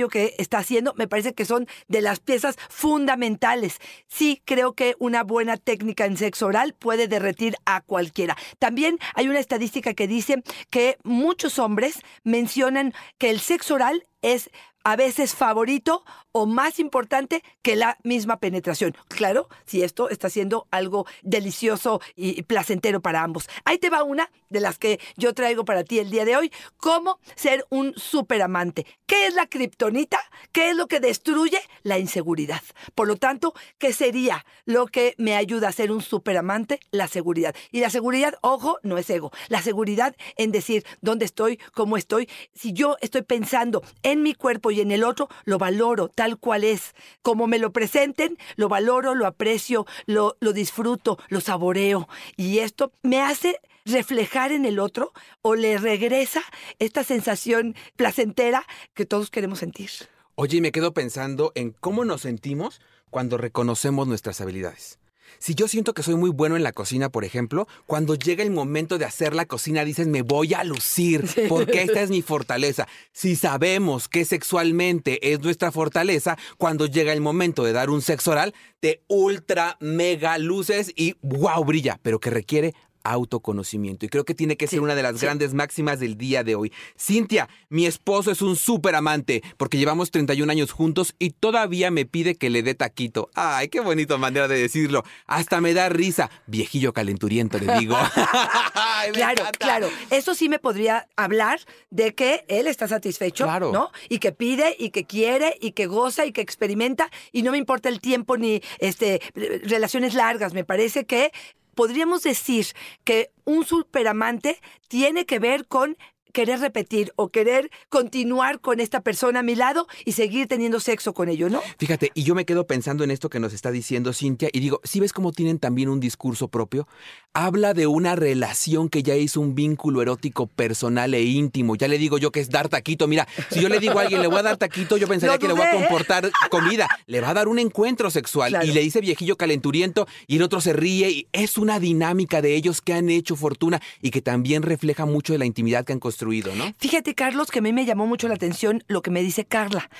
que 0.08 0.34
está 0.38 0.58
haciendo, 0.58 0.94
me 0.96 1.08
parece 1.08 1.34
que 1.34 1.44
son 1.44 1.66
de 1.88 2.02
las 2.02 2.20
piezas 2.20 2.56
fundamentales. 2.68 3.78
Sí, 4.06 4.42
creo 4.44 4.74
que 4.74 4.94
una 4.98 5.22
buena 5.22 5.56
técnica 5.56 6.04
en 6.06 6.16
sexo 6.16 6.46
oral 6.46 6.74
puede 6.74 7.08
derretir 7.08 7.56
a 7.64 7.80
cualquiera. 7.80 8.36
También 8.58 8.98
hay 9.14 9.28
una 9.28 9.38
estadística 9.38 9.94
que 9.94 10.08
dice 10.08 10.42
que 10.70 10.98
muchos 11.02 11.58
hombres 11.58 12.00
mencionan 12.22 12.92
que 13.18 13.30
el 13.30 13.40
sexo 13.40 13.74
oral 13.74 14.06
es 14.22 14.50
a 14.84 14.96
veces 14.96 15.34
favorito 15.34 16.04
o 16.36 16.46
más 16.46 16.80
importante 16.80 17.44
que 17.62 17.76
la 17.76 17.96
misma 18.02 18.38
penetración. 18.40 18.96
Claro, 19.06 19.48
si 19.66 19.84
esto 19.84 20.10
está 20.10 20.28
siendo 20.28 20.66
algo 20.72 21.06
delicioso 21.22 22.00
y 22.16 22.42
placentero 22.42 23.00
para 23.00 23.22
ambos. 23.22 23.48
Ahí 23.64 23.78
te 23.78 23.88
va 23.88 24.02
una 24.02 24.30
de 24.48 24.60
las 24.60 24.78
que 24.78 24.98
yo 25.16 25.32
traigo 25.32 25.64
para 25.64 25.84
ti 25.84 26.00
el 26.00 26.10
día 26.10 26.24
de 26.24 26.36
hoy. 26.36 26.52
¿Cómo 26.76 27.20
ser 27.36 27.64
un 27.70 27.94
superamante? 27.96 28.84
¿Qué 29.06 29.28
es 29.28 29.34
la 29.34 29.46
kriptonita? 29.46 30.18
¿Qué 30.50 30.70
es 30.70 30.76
lo 30.76 30.88
que 30.88 30.98
destruye? 30.98 31.60
La 31.84 32.00
inseguridad. 32.00 32.62
Por 32.96 33.06
lo 33.06 33.14
tanto, 33.14 33.54
¿qué 33.78 33.92
sería 33.92 34.44
lo 34.64 34.86
que 34.86 35.14
me 35.18 35.36
ayuda 35.36 35.68
a 35.68 35.72
ser 35.72 35.92
un 35.92 36.02
superamante? 36.02 36.80
La 36.90 37.06
seguridad. 37.06 37.54
Y 37.70 37.78
la 37.78 37.90
seguridad, 37.90 38.34
ojo, 38.40 38.78
no 38.82 38.98
es 38.98 39.08
ego. 39.08 39.30
La 39.48 39.62
seguridad 39.62 40.16
en 40.36 40.50
decir 40.50 40.84
dónde 41.00 41.26
estoy, 41.26 41.58
cómo 41.74 41.96
estoy. 41.96 42.28
Si 42.54 42.72
yo 42.72 42.96
estoy 43.00 43.22
pensando 43.22 43.84
en 44.02 44.22
mi 44.22 44.34
cuerpo 44.34 44.72
y 44.72 44.80
en 44.80 44.90
el 44.90 45.04
otro, 45.04 45.28
lo 45.44 45.58
valoro 45.58 46.08
tal 46.24 46.38
cual 46.38 46.64
es. 46.64 46.94
Como 47.20 47.46
me 47.46 47.58
lo 47.58 47.70
presenten, 47.70 48.38
lo 48.56 48.70
valoro, 48.70 49.14
lo 49.14 49.26
aprecio, 49.26 49.84
lo, 50.06 50.38
lo 50.40 50.54
disfruto, 50.54 51.18
lo 51.28 51.42
saboreo. 51.42 52.08
Y 52.38 52.60
esto 52.60 52.92
me 53.02 53.20
hace 53.20 53.60
reflejar 53.84 54.50
en 54.50 54.64
el 54.64 54.78
otro 54.78 55.12
o 55.42 55.54
le 55.54 55.76
regresa 55.76 56.42
esta 56.78 57.04
sensación 57.04 57.74
placentera 57.96 58.64
que 58.94 59.04
todos 59.04 59.30
queremos 59.30 59.58
sentir. 59.58 59.90
Oye, 60.34 60.62
me 60.62 60.72
quedo 60.72 60.94
pensando 60.94 61.52
en 61.54 61.72
cómo 61.72 62.06
nos 62.06 62.22
sentimos 62.22 62.80
cuando 63.10 63.36
reconocemos 63.36 64.08
nuestras 64.08 64.40
habilidades. 64.40 64.98
Si 65.38 65.54
yo 65.54 65.68
siento 65.68 65.94
que 65.94 66.02
soy 66.02 66.14
muy 66.16 66.30
bueno 66.30 66.56
en 66.56 66.62
la 66.62 66.72
cocina, 66.72 67.08
por 67.08 67.24
ejemplo, 67.24 67.66
cuando 67.86 68.14
llega 68.14 68.42
el 68.42 68.50
momento 68.50 68.98
de 68.98 69.04
hacer 69.04 69.34
la 69.34 69.46
cocina 69.46 69.84
dices, 69.84 70.06
me 70.06 70.22
voy 70.22 70.54
a 70.54 70.64
lucir, 70.64 71.24
porque 71.48 71.82
esta 71.82 72.00
es 72.00 72.10
mi 72.10 72.22
fortaleza. 72.22 72.86
Si 73.12 73.36
sabemos 73.36 74.08
que 74.08 74.24
sexualmente 74.24 75.32
es 75.32 75.40
nuestra 75.40 75.72
fortaleza, 75.72 76.38
cuando 76.58 76.86
llega 76.86 77.12
el 77.12 77.20
momento 77.20 77.64
de 77.64 77.72
dar 77.72 77.90
un 77.90 78.02
sexo 78.02 78.32
oral, 78.32 78.54
te 78.80 79.02
ultra 79.08 79.76
mega 79.80 80.38
luces 80.38 80.92
y 80.96 81.16
wow, 81.22 81.64
brilla, 81.64 81.98
pero 82.02 82.20
que 82.20 82.30
requiere 82.30 82.74
autoconocimiento. 83.04 84.06
Y 84.06 84.08
creo 84.08 84.24
que 84.24 84.34
tiene 84.34 84.56
que 84.56 84.66
ser 84.66 84.78
Sí, 84.78 84.82
una 84.82 84.94
de 84.94 85.02
las 85.02 85.18
sí. 85.20 85.24
grandes 85.26 85.54
máximas 85.54 86.00
del 86.00 86.16
día 86.16 86.42
de 86.42 86.54
hoy. 86.56 86.72
Cintia, 86.98 87.48
mi 87.68 87.86
esposo 87.86 88.30
es 88.30 88.42
un 88.42 88.56
súper 88.56 88.94
amante 88.96 89.42
porque 89.56 89.78
llevamos 89.78 90.10
31 90.10 90.50
años 90.50 90.72
juntos 90.72 91.14
y 91.18 91.30
todavía 91.30 91.90
me 91.90 92.06
pide 92.06 92.34
que 92.34 92.50
le 92.50 92.62
dé 92.62 92.74
taquito. 92.74 93.30
Ay, 93.34 93.68
qué 93.68 93.80
bonito 93.80 94.18
manera 94.18 94.48
de 94.48 94.58
decirlo. 94.58 95.04
Hasta 95.26 95.60
me 95.60 95.74
da 95.74 95.88
risa. 95.88 96.30
Viejillo 96.46 96.92
calenturiento, 96.92 97.58
le 97.58 97.78
digo. 97.78 97.96
Ay, 98.74 99.12
Claro, 99.12 99.40
encanta. 99.42 99.58
claro. 99.58 99.88
Eso 100.10 100.34
sí 100.34 100.48
me 100.48 100.58
podría 100.58 101.06
hablar 101.16 101.60
de 101.90 102.14
que 102.14 102.44
él 102.48 102.66
está 102.66 102.88
satisfecho, 102.88 103.44
Claro. 103.44 103.70
¿no? 103.70 103.90
Y 104.08 104.18
que 104.18 104.32
pide 104.32 104.74
y 104.78 104.90
que 104.90 105.04
quiere 105.04 105.56
y 105.60 105.72
que 105.72 105.86
goza 105.86 106.24
y 106.26 106.32
que 106.32 106.40
experimenta 106.40 107.10
y 107.32 107.42
no 107.42 107.50
me 107.52 107.58
importa 107.58 107.88
el 107.90 108.00
tiempo 108.00 108.36
ni 108.38 108.62
este 108.78 109.20
relaciones 109.34 110.14
largas. 110.14 110.54
Me 110.54 110.64
parece 110.64 111.04
que 111.04 111.32
podríamos 111.74 112.22
decir 112.22 112.66
que 113.04 113.30
un 113.44 113.64
superamante 113.64 114.60
tiene 114.88 115.26
que 115.26 115.38
ver 115.38 115.66
con 115.66 115.96
querer 116.34 116.60
repetir 116.60 117.12
o 117.16 117.28
querer 117.28 117.70
continuar 117.88 118.60
con 118.60 118.80
esta 118.80 119.00
persona 119.00 119.40
a 119.40 119.42
mi 119.42 119.54
lado 119.54 119.86
y 120.04 120.12
seguir 120.12 120.48
teniendo 120.48 120.80
sexo 120.80 121.14
con 121.14 121.30
ello, 121.30 121.48
¿no? 121.48 121.62
Fíjate, 121.78 122.10
y 122.12 122.24
yo 122.24 122.34
me 122.34 122.44
quedo 122.44 122.66
pensando 122.66 123.04
en 123.04 123.10
esto 123.10 123.30
que 123.30 123.40
nos 123.40 123.54
está 123.54 123.70
diciendo 123.70 124.12
Cintia 124.12 124.50
y 124.52 124.60
digo, 124.60 124.80
¿sí 124.84 125.00
ves 125.00 125.12
cómo 125.14 125.32
tienen 125.32 125.58
también 125.58 125.88
un 125.88 126.00
discurso 126.00 126.48
propio? 126.48 126.86
Habla 127.32 127.72
de 127.72 127.86
una 127.86 128.16
relación 128.16 128.88
que 128.88 129.02
ya 129.02 129.14
hizo 129.16 129.40
un 129.40 129.54
vínculo 129.54 130.02
erótico 130.02 130.46
personal 130.48 131.14
e 131.14 131.22
íntimo. 131.22 131.76
Ya 131.76 131.88
le 131.88 131.98
digo 131.98 132.18
yo 132.18 132.30
que 132.32 132.40
es 132.40 132.50
dar 132.50 132.68
taquito. 132.68 133.06
Mira, 133.08 133.26
si 133.50 133.60
yo 133.60 133.68
le 133.68 133.78
digo 133.80 133.98
a 133.98 134.02
alguien, 134.02 134.20
le 134.20 134.28
voy 134.28 134.38
a 134.38 134.42
dar 134.42 134.56
taquito, 134.56 134.96
yo 134.96 135.06
pensaría 135.08 135.38
que 135.38 135.46
le 135.48 135.54
voy 135.54 135.62
a 135.62 135.70
comportar 135.72 136.30
comida. 136.50 136.88
Le 137.06 137.20
va 137.20 137.30
a 137.30 137.34
dar 137.34 137.48
un 137.48 137.58
encuentro 137.58 138.10
sexual 138.10 138.50
Claro. 138.50 138.66
y 138.66 138.72
le 138.72 138.80
dice 138.80 139.00
viejillo 139.00 139.36
calenturiento 139.36 140.06
y 140.26 140.36
el 140.36 140.42
otro 140.42 140.60
se 140.60 140.72
ríe. 140.72 141.10
Y 141.10 141.28
es 141.32 141.58
una 141.58 141.78
dinámica 141.80 142.42
de 142.42 142.54
ellos 142.56 142.80
que 142.80 142.92
han 142.92 143.08
hecho 143.08 143.36
fortuna 143.36 143.80
y 144.02 144.10
que 144.10 144.20
también 144.20 144.62
refleja 144.62 145.06
mucho 145.06 145.32
de 145.32 145.38
la 145.38 145.46
intimidad 145.46 145.84
que 145.84 145.92
han 145.92 146.00
construido, 146.00 146.23
¿no? 146.54 146.72
Fíjate, 146.78 147.14
Carlos, 147.14 147.50
que 147.50 147.58
a 147.58 147.62
mí 147.62 147.72
me 147.72 147.84
llamó 147.84 148.06
mucho 148.06 148.28
la 148.28 148.34
atención 148.34 148.82
lo 148.88 149.02
que 149.02 149.10
me 149.10 149.22
dice 149.22 149.44
Carla. 149.44 149.90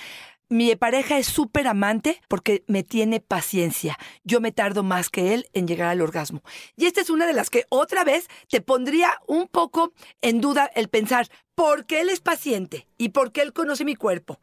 Mi 0.51 0.77
pareja 0.77 1.19
es 1.19 1.27
súper 1.27 1.67
amante 1.67 2.21
porque 2.29 2.65
me 2.67 2.83
tiene 2.83 3.19
paciencia. 3.19 3.99
Yo 4.25 4.41
me 4.41 4.53
tardo 4.53 4.83
más 4.83 5.09
que 5.09 5.33
él 5.33 5.49
en 5.55 5.67
llegar 5.67 5.89
al 5.89 6.03
orgasmo. 6.03 6.43
Y 6.77 6.85
esta 6.85 7.01
es 7.01 7.09
una 7.09 7.27
de 7.27 7.33
las 7.33 7.49
que 7.49 7.65
otra 7.71 8.05
vez 8.05 8.29
te 8.49 8.61
pondría 8.61 9.21
un 9.27 9.49
poco 9.49 9.95
en 10.21 10.41
duda 10.41 10.71
el 10.75 10.89
pensar, 10.89 11.29
¿por 11.55 11.87
qué 11.87 12.03
él 12.03 12.11
es 12.11 12.21
paciente? 12.21 12.87
¿Y 12.99 13.09
por 13.09 13.33
qué 13.33 13.41
él 13.41 13.53
conoce 13.55 13.85
mi 13.85 13.97
cuerpo? 13.97 14.39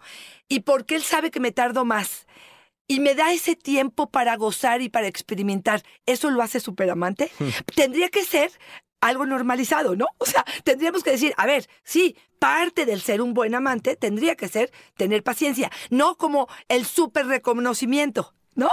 ¿Y 0.48 0.62
por 0.62 0.86
qué 0.86 0.96
él 0.96 1.04
sabe 1.04 1.30
que 1.30 1.40
me 1.40 1.52
tardo 1.52 1.86
más? 1.86 2.26
y 2.92 3.00
me 3.00 3.16
da 3.16 3.32
ese 3.32 3.56
tiempo 3.56 4.10
para 4.10 4.36
gozar 4.36 4.82
y 4.82 4.90
para 4.90 5.08
experimentar, 5.08 5.82
¿eso 6.06 6.30
lo 6.30 6.42
hace 6.42 6.60
superamante? 6.60 7.32
Tendría 7.74 8.10
que 8.10 8.26
ser 8.26 8.52
algo 9.02 9.26
normalizado, 9.26 9.96
¿no? 9.96 10.06
O 10.18 10.26
sea, 10.26 10.46
tendríamos 10.64 11.04
que 11.04 11.12
decir, 11.12 11.34
a 11.38 11.46
ver, 11.46 11.68
sí, 11.84 12.16
parte 12.40 12.86
del 12.86 13.02
ser 13.02 13.22
un 13.22 13.34
buen 13.34 13.54
amante 13.54 13.96
tendría 13.96 14.36
que 14.36 14.48
ser 14.48 14.72
tener 14.96 15.24
paciencia, 15.24 15.72
no 15.90 16.16
como 16.16 16.48
el 16.70 16.86
súper 16.86 17.28
reconocimiento, 17.28 18.34
¿no? 18.56 18.70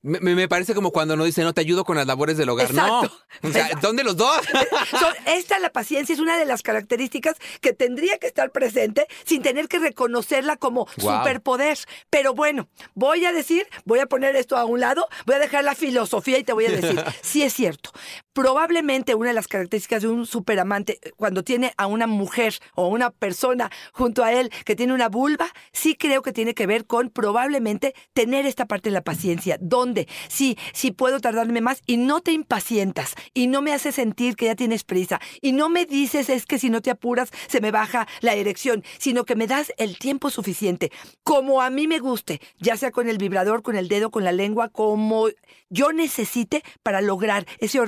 Me, 0.00 0.46
parece 0.46 0.74
como 0.74 0.92
cuando 0.92 1.16
nos 1.16 1.26
dicen, 1.26 1.42
no 1.42 1.52
te 1.52 1.60
ayudo 1.60 1.84
con 1.84 1.96
las 1.96 2.06
labores 2.06 2.36
del 2.36 2.48
hogar. 2.48 2.72
No. 2.72 3.00
O 3.42 3.52
sea. 3.52 3.68
¿dónde 3.82 4.04
los 4.04 4.16
dos? 4.16 4.40
Esta, 5.26 5.58
la 5.58 5.70
paciencia, 5.70 6.12
es 6.12 6.20
una 6.20 6.38
de 6.38 6.44
las 6.44 6.62
características 6.62 7.36
que 7.60 7.72
tendría 7.72 8.16
que 8.18 8.28
estar 8.28 8.52
presente 8.52 9.08
sin 9.24 9.42
tener 9.42 9.66
que 9.66 9.80
reconocerla 9.80 10.56
como 10.56 10.86
Guau. 10.98 11.18
superpoder. 11.18 11.78
Pero 12.10 12.32
bueno, 12.32 12.68
voy 12.94 13.24
a 13.24 13.32
decir, 13.32 13.66
voy 13.84 13.98
a 13.98 14.06
poner 14.06 14.36
esto 14.36 14.56
a 14.56 14.64
un 14.64 14.78
lado, 14.78 15.08
voy 15.26 15.34
a 15.34 15.40
dejar 15.40 15.64
la 15.64 15.74
filosofía 15.74 16.38
y 16.38 16.44
te 16.44 16.52
voy 16.52 16.66
a 16.66 16.70
decir, 16.70 17.02
sí 17.22 17.42
es 17.42 17.52
cierto. 17.52 17.90
Probablemente 18.32 19.14
una 19.14 19.30
de 19.30 19.34
las 19.34 19.48
características 19.48 20.02
de 20.02 20.08
un 20.08 20.26
superamante, 20.26 20.98
eh, 21.02 21.12
cuando 21.16 21.42
tiene 21.42 21.72
a 21.76 21.86
una 21.86 22.06
mujer 22.06 22.54
o 22.74 22.88
una 22.88 23.10
persona 23.10 23.70
junto 23.92 24.24
a 24.24 24.32
él 24.32 24.50
que 24.64 24.76
tiene 24.76 24.94
una 24.94 25.08
vulva, 25.08 25.48
sí 25.72 25.94
creo 25.94 26.22
que 26.22 26.32
tiene 26.32 26.54
que 26.54 26.66
ver 26.66 26.86
con 26.86 27.10
probablemente 27.10 27.94
tener 28.12 28.46
esta 28.46 28.66
parte 28.66 28.90
de 28.90 28.94
la 28.94 29.02
paciencia, 29.02 29.58
donde 29.60 30.08
sí, 30.28 30.56
sí 30.72 30.90
puedo 30.90 31.20
tardarme 31.20 31.60
más 31.60 31.82
y 31.86 31.96
no 31.96 32.20
te 32.20 32.32
impacientas 32.32 33.14
y 33.34 33.46
no 33.46 33.62
me 33.62 33.72
hace 33.72 33.92
sentir 33.92 34.36
que 34.36 34.46
ya 34.46 34.54
tienes 34.54 34.84
prisa 34.84 35.20
y 35.40 35.52
no 35.52 35.68
me 35.68 35.86
dices 35.86 36.28
es 36.28 36.46
que 36.46 36.58
si 36.58 36.70
no 36.70 36.80
te 36.80 36.90
apuras 36.90 37.30
se 37.48 37.60
me 37.60 37.70
baja 37.70 38.06
la 38.20 38.34
erección, 38.34 38.84
sino 38.98 39.24
que 39.24 39.36
me 39.36 39.46
das 39.46 39.72
el 39.78 39.98
tiempo 39.98 40.30
suficiente, 40.30 40.92
como 41.22 41.62
a 41.62 41.70
mí 41.70 41.86
me 41.86 41.98
guste, 41.98 42.40
ya 42.58 42.76
sea 42.76 42.90
con 42.90 43.08
el 43.08 43.18
vibrador, 43.18 43.62
con 43.62 43.76
el 43.76 43.88
dedo, 43.88 44.10
con 44.10 44.24
la 44.24 44.32
lengua, 44.32 44.68
como 44.68 45.28
yo 45.70 45.92
necesite 45.92 46.62
para 46.82 47.00
lograr 47.00 47.46
ese 47.58 47.80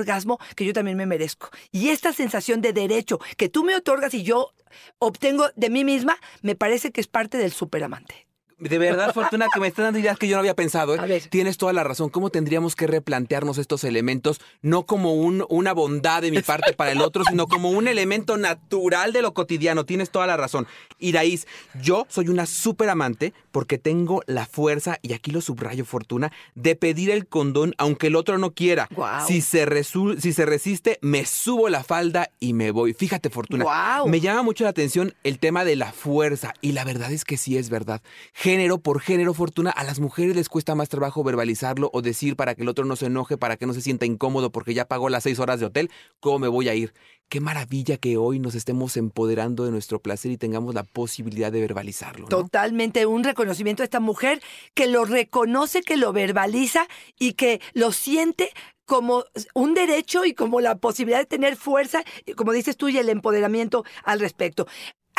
que 0.57 0.65
yo 0.65 0.73
también 0.73 0.97
me 0.97 1.07
merezco. 1.07 1.51
Y 1.71 1.89
esta 1.89 2.13
sensación 2.13 2.61
de 2.61 2.73
derecho 2.73 3.19
que 3.37 3.49
tú 3.49 3.65
me 3.65 3.77
otorgas 3.77 4.15
y 4.15 4.23
yo 4.23 4.53
obtengo 4.99 5.49
de 5.57 5.71
mí 5.71 5.85
misma, 5.85 6.19
me 6.43 6.55
parece 6.55 6.93
que 6.93 7.01
es 7.01 7.07
parte 7.07 7.39
del 7.39 7.53
superamante. 7.53 8.30
De 8.61 8.79
verdad, 8.79 9.13
Fortuna, 9.15 9.47
que 9.53 9.61
me 9.61 9.69
estás 9.69 9.85
dando 9.85 9.99
ideas 9.99 10.19
que 10.19 10.29
yo 10.29 10.37
no 10.37 10.41
había 10.41 10.55
pensado. 10.55 10.95
¿eh? 10.95 10.99
A 11.01 11.07
ver. 11.07 11.23
Tienes 11.29 11.57
toda 11.57 11.73
la 11.73 11.83
razón. 11.83 12.11
¿Cómo 12.11 12.31
tendríamos 12.31 12.77
que 12.77 12.87
replantearnos 12.87 13.59
estos 13.59 13.85
elementos? 13.85 14.41
No 14.63 14.85
como 14.87 15.15
un, 15.15 15.45
una 15.49 15.73
bondad 15.73 16.23
de 16.23 16.31
mi 16.31 16.43
parte 16.43 16.73
para 16.75 16.93
el 16.93 17.01
otro, 17.01 17.25
sino 17.25 17.47
como 17.47 17.71
un 17.71 17.89
elemento 17.89 18.37
natural 18.37 19.13
de 19.13 19.23
lo 19.23 19.35
cotidiano. 19.35 19.85
Tienes 19.85 20.11
toda 20.11 20.27
la 20.27 20.37
razón. 20.37 20.67
Iraíz, 20.99 21.47
yo 21.83 22.07
soy 22.09 22.29
una 22.29 22.47
súper 22.47 22.91
amante 22.91 23.33
porque 23.51 23.79
tengo 23.79 24.23
la 24.27 24.47
fuerza, 24.47 24.99
y 25.03 25.13
aquí 25.13 25.31
lo 25.31 25.41
subrayo, 25.41 25.85
Fortuna, 25.85 26.31
de 26.55 26.77
pedir 26.77 27.11
el 27.11 27.27
condón 27.27 27.75
aunque 27.79 28.09
el 28.09 28.17
otro 28.17 28.39
no 28.39 28.53
quiera. 28.53 28.89
Si, 29.27 29.41
se 29.41 29.67
si 30.19 30.33
se 30.33 30.47
resiste, 30.47 30.99
me 31.01 31.25
subo 31.27 31.69
la 31.69 31.83
falda 31.83 32.31
y 32.39 32.53
me 32.53 32.71
voy. 32.71 32.95
Fíjate, 32.95 33.31
Fortuna. 33.31 33.65
Me 34.07 34.21
llama 34.21 34.43
mucho 34.43 34.65
la 34.65 34.71
atención 34.71 35.15
el 35.25 35.39
tema 35.39 35.65
de 35.65 35.77
la 35.77 35.93
fuerza. 35.93 36.55
Y 36.61 36.73
la 36.73 36.85
verdad 36.85 37.13
es 37.13 37.25
que 37.25 37.37
sí 37.37 37.57
es 37.57 37.71
verdad. 37.71 38.03
Género 38.51 38.79
por 38.79 39.01
género, 39.01 39.33
Fortuna, 39.33 39.71
a 39.71 39.85
las 39.85 40.01
mujeres 40.01 40.35
les 40.35 40.49
cuesta 40.49 40.75
más 40.75 40.89
trabajo 40.89 41.23
verbalizarlo 41.23 41.89
o 41.93 42.03
decir 42.03 42.35
para 42.35 42.57
que 42.57 42.63
el 42.63 42.69
otro 42.69 42.85
no 42.85 42.97
se 42.97 43.07
enoje, 43.07 43.39
para 43.39 43.57
que 43.57 43.65
no 43.65 43.73
se 43.73 43.81
sienta 43.81 44.07
incómodo 44.07 44.51
porque 44.51 44.75
ya 44.75 44.89
pagó 44.89 45.09
las 45.09 45.23
seis 45.23 45.39
horas 45.39 45.61
de 45.61 45.67
hotel. 45.67 45.89
¿Cómo 46.19 46.41
me 46.41 46.49
voy 46.49 46.69
a 46.69 46.75
ir? 46.75 46.93
Qué 47.29 47.39
maravilla 47.39 47.97
que 47.97 48.17
hoy 48.17 48.41
nos 48.41 48.57
estemos 48.57 48.97
empoderando 48.97 49.65
de 49.65 49.71
nuestro 49.71 50.03
placer 50.03 50.33
y 50.33 50.37
tengamos 50.37 50.75
la 50.75 50.83
posibilidad 50.83 51.53
de 51.53 51.61
verbalizarlo. 51.61 52.27
Totalmente 52.27 53.07
un 53.07 53.23
reconocimiento 53.23 53.85
a 53.85 53.85
esta 53.85 54.01
mujer 54.01 54.43
que 54.75 54.89
lo 54.89 55.05
reconoce, 55.05 55.83
que 55.83 55.97
lo 55.97 56.13
verbaliza 56.13 56.89
y 57.21 57.35
que 57.35 57.61
lo 57.73 57.93
siente 57.93 58.51
como 58.85 59.27
un 59.55 59.75
derecho 59.75 60.25
y 60.25 60.35
como 60.35 60.61
la 60.61 60.75
posibilidad 60.75 61.21
de 61.21 61.27
tener 61.27 61.55
fuerza, 61.55 62.03
como 62.37 62.51
dices 62.51 62.77
tú, 62.77 62.89
y 62.89 62.99
el 62.99 63.09
empoderamiento 63.11 63.85
al 64.03 64.19
respecto. 64.19 64.67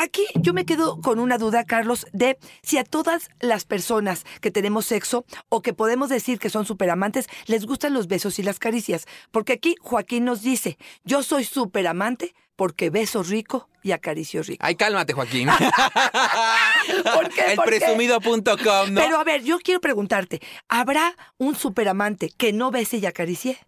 Aquí 0.01 0.25
yo 0.33 0.55
me 0.55 0.65
quedo 0.65 0.99
con 0.99 1.19
una 1.19 1.37
duda, 1.37 1.63
Carlos, 1.63 2.07
de 2.11 2.39
si 2.63 2.79
a 2.79 2.83
todas 2.83 3.29
las 3.39 3.65
personas 3.65 4.25
que 4.41 4.49
tenemos 4.49 4.87
sexo 4.87 5.25
o 5.47 5.61
que 5.61 5.73
podemos 5.73 6.09
decir 6.09 6.39
que 6.39 6.49
son 6.49 6.65
superamantes 6.65 7.27
les 7.45 7.67
gustan 7.67 7.93
los 7.93 8.07
besos 8.07 8.39
y 8.39 8.43
las 8.43 8.57
caricias. 8.57 9.05
Porque 9.29 9.53
aquí 9.53 9.75
Joaquín 9.79 10.25
nos 10.25 10.41
dice, 10.41 10.79
yo 11.03 11.21
soy 11.21 11.43
superamante 11.43 12.33
porque 12.55 12.89
beso 12.89 13.21
rico 13.21 13.69
y 13.83 13.91
acaricio 13.91 14.41
rico. 14.41 14.65
Ay, 14.65 14.73
cálmate, 14.75 15.13
Joaquín. 15.13 15.47
¿Por 17.13 17.29
qué? 17.29 17.53
El 17.53 17.59
presumido.com, 17.59 18.93
¿no? 18.93 19.01
Pero 19.01 19.19
a 19.19 19.23
ver, 19.23 19.43
yo 19.43 19.59
quiero 19.59 19.81
preguntarte, 19.81 20.41
¿habrá 20.67 21.15
un 21.37 21.55
superamante 21.55 22.31
que 22.35 22.53
no 22.53 22.71
bese 22.71 22.97
y 22.97 23.05
acaricie? 23.05 23.59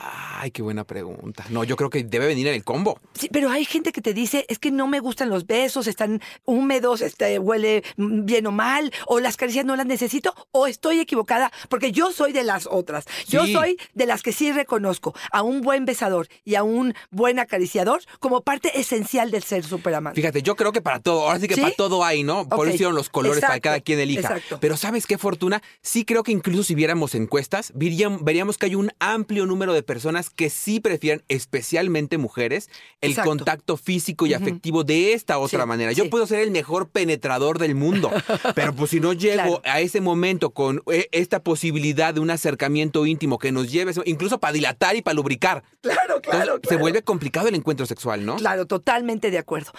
Ay, 0.00 0.52
qué 0.52 0.62
buena 0.62 0.84
pregunta. 0.84 1.44
No, 1.50 1.64
yo 1.64 1.74
creo 1.76 1.90
que 1.90 2.04
debe 2.04 2.26
venir 2.26 2.46
en 2.46 2.54
el 2.54 2.62
combo. 2.62 3.00
Sí, 3.14 3.28
pero 3.32 3.50
hay 3.50 3.64
gente 3.64 3.90
que 3.90 4.00
te 4.00 4.14
dice, 4.14 4.46
es 4.48 4.58
que 4.60 4.70
no 4.70 4.86
me 4.86 5.00
gustan 5.00 5.28
los 5.30 5.46
besos, 5.46 5.88
están 5.88 6.20
húmedos, 6.44 7.00
este, 7.00 7.38
huele 7.40 7.82
bien 7.96 8.46
o 8.46 8.52
mal, 8.52 8.92
o 9.06 9.18
las 9.18 9.36
caricias 9.36 9.64
no 9.64 9.74
las 9.74 9.86
necesito, 9.86 10.32
o 10.52 10.66
estoy 10.68 11.00
equivocada, 11.00 11.50
porque 11.68 11.90
yo 11.90 12.12
soy 12.12 12.32
de 12.32 12.44
las 12.44 12.68
otras. 12.70 13.06
Yo 13.26 13.44
Sí. 13.46 13.52
soy 13.52 13.78
de 13.94 14.06
las 14.06 14.22
que 14.22 14.32
sí 14.32 14.52
reconozco 14.52 15.14
a 15.32 15.42
un 15.42 15.60
buen 15.62 15.84
besador 15.84 16.28
y 16.44 16.54
a 16.54 16.62
un 16.62 16.94
buen 17.10 17.38
acariciador 17.40 18.00
como 18.20 18.42
parte 18.42 18.78
esencial 18.78 19.30
del 19.32 19.42
ser 19.42 19.64
superamante. 19.64 20.20
Fíjate, 20.20 20.42
yo 20.42 20.54
creo 20.54 20.70
que 20.70 20.80
para 20.80 21.00
todo, 21.00 21.22
ahora 21.26 21.40
sí 21.40 21.48
que 21.48 21.54
¿Sí? 21.56 21.60
para 21.62 21.74
todo 21.74 22.04
hay, 22.04 22.22
¿no? 22.22 22.48
Por 22.48 22.66
eso 22.68 22.74
hicieron 22.76 22.94
los 22.94 23.08
colores 23.08 23.40
para 23.40 23.58
cada 23.60 23.80
quien 23.80 23.98
elija. 23.98 24.20
exacto. 24.20 24.58
Pero 24.60 24.76
¿sabes 24.76 25.06
qué, 25.06 25.18
Fortuna? 25.18 25.62
Sí 25.82 26.04
creo 26.04 26.22
que 26.22 26.30
incluso 26.32 26.62
si 26.62 26.74
viéramos 26.76 27.14
encuestas, 27.16 27.72
veríam- 27.74 28.20
veríamos 28.22 28.56
que 28.58 28.66
hay 28.66 28.74
un 28.76 28.92
amplio 29.00 29.46
número 29.46 29.72
de 29.72 29.82
personas 29.88 30.28
que 30.28 30.50
sí 30.50 30.80
prefieren, 30.80 31.24
especialmente 31.28 32.18
mujeres, 32.18 32.68
el 33.00 33.10
Exacto. 33.12 33.30
contacto 33.30 33.76
físico 33.78 34.26
y 34.26 34.34
afectivo 34.34 34.84
de 34.84 35.14
esta 35.14 35.38
otra 35.38 35.62
Sí, 35.62 35.66
manera. 35.66 35.92
Yo 35.92 36.04
sí. 36.04 36.10
puedo 36.10 36.26
ser 36.26 36.40
el 36.40 36.50
mejor 36.50 36.90
penetrador 36.90 37.58
del 37.58 37.74
mundo, 37.74 38.10
pero 38.54 38.74
pues 38.74 38.90
si 38.90 39.00
no 39.00 39.14
llego 39.14 39.34
Claro. 39.34 39.62
a 39.64 39.80
ese 39.80 40.02
momento 40.02 40.50
con 40.50 40.82
eh, 40.92 41.08
esta 41.12 41.42
posibilidad 41.42 42.12
de 42.12 42.20
un 42.20 42.28
acercamiento 42.30 43.06
íntimo 43.06 43.38
que 43.38 43.50
nos 43.50 43.72
lleve, 43.72 43.92
incluso 44.04 44.38
para 44.38 44.52
dilatar 44.52 44.94
y 44.94 45.00
para 45.02 45.14
lubricar, 45.14 45.62
Claro, 45.80 46.16
entonces, 46.16 46.30
claro, 46.30 46.54
se 46.56 46.60
claro. 46.60 46.78
vuelve 46.80 47.02
complicado 47.02 47.48
el 47.48 47.54
encuentro 47.54 47.86
sexual, 47.86 48.26
¿no? 48.26 48.36
Claro, 48.36 48.66
totalmente 48.66 49.30
de 49.30 49.38
acuerdo. 49.38 49.72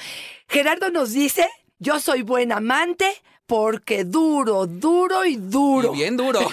Gerardo 0.48 0.90
nos 0.90 1.14
dice, 1.14 1.46
yo 1.78 2.00
soy 2.00 2.24
buen 2.24 2.52
amante 2.52 3.06
porque 3.50 4.04
duro, 4.04 4.68
duro 4.68 5.26
y 5.26 5.36
duro. 5.36 5.92
Y 5.92 5.98
bien 5.98 6.16
duro. 6.16 6.40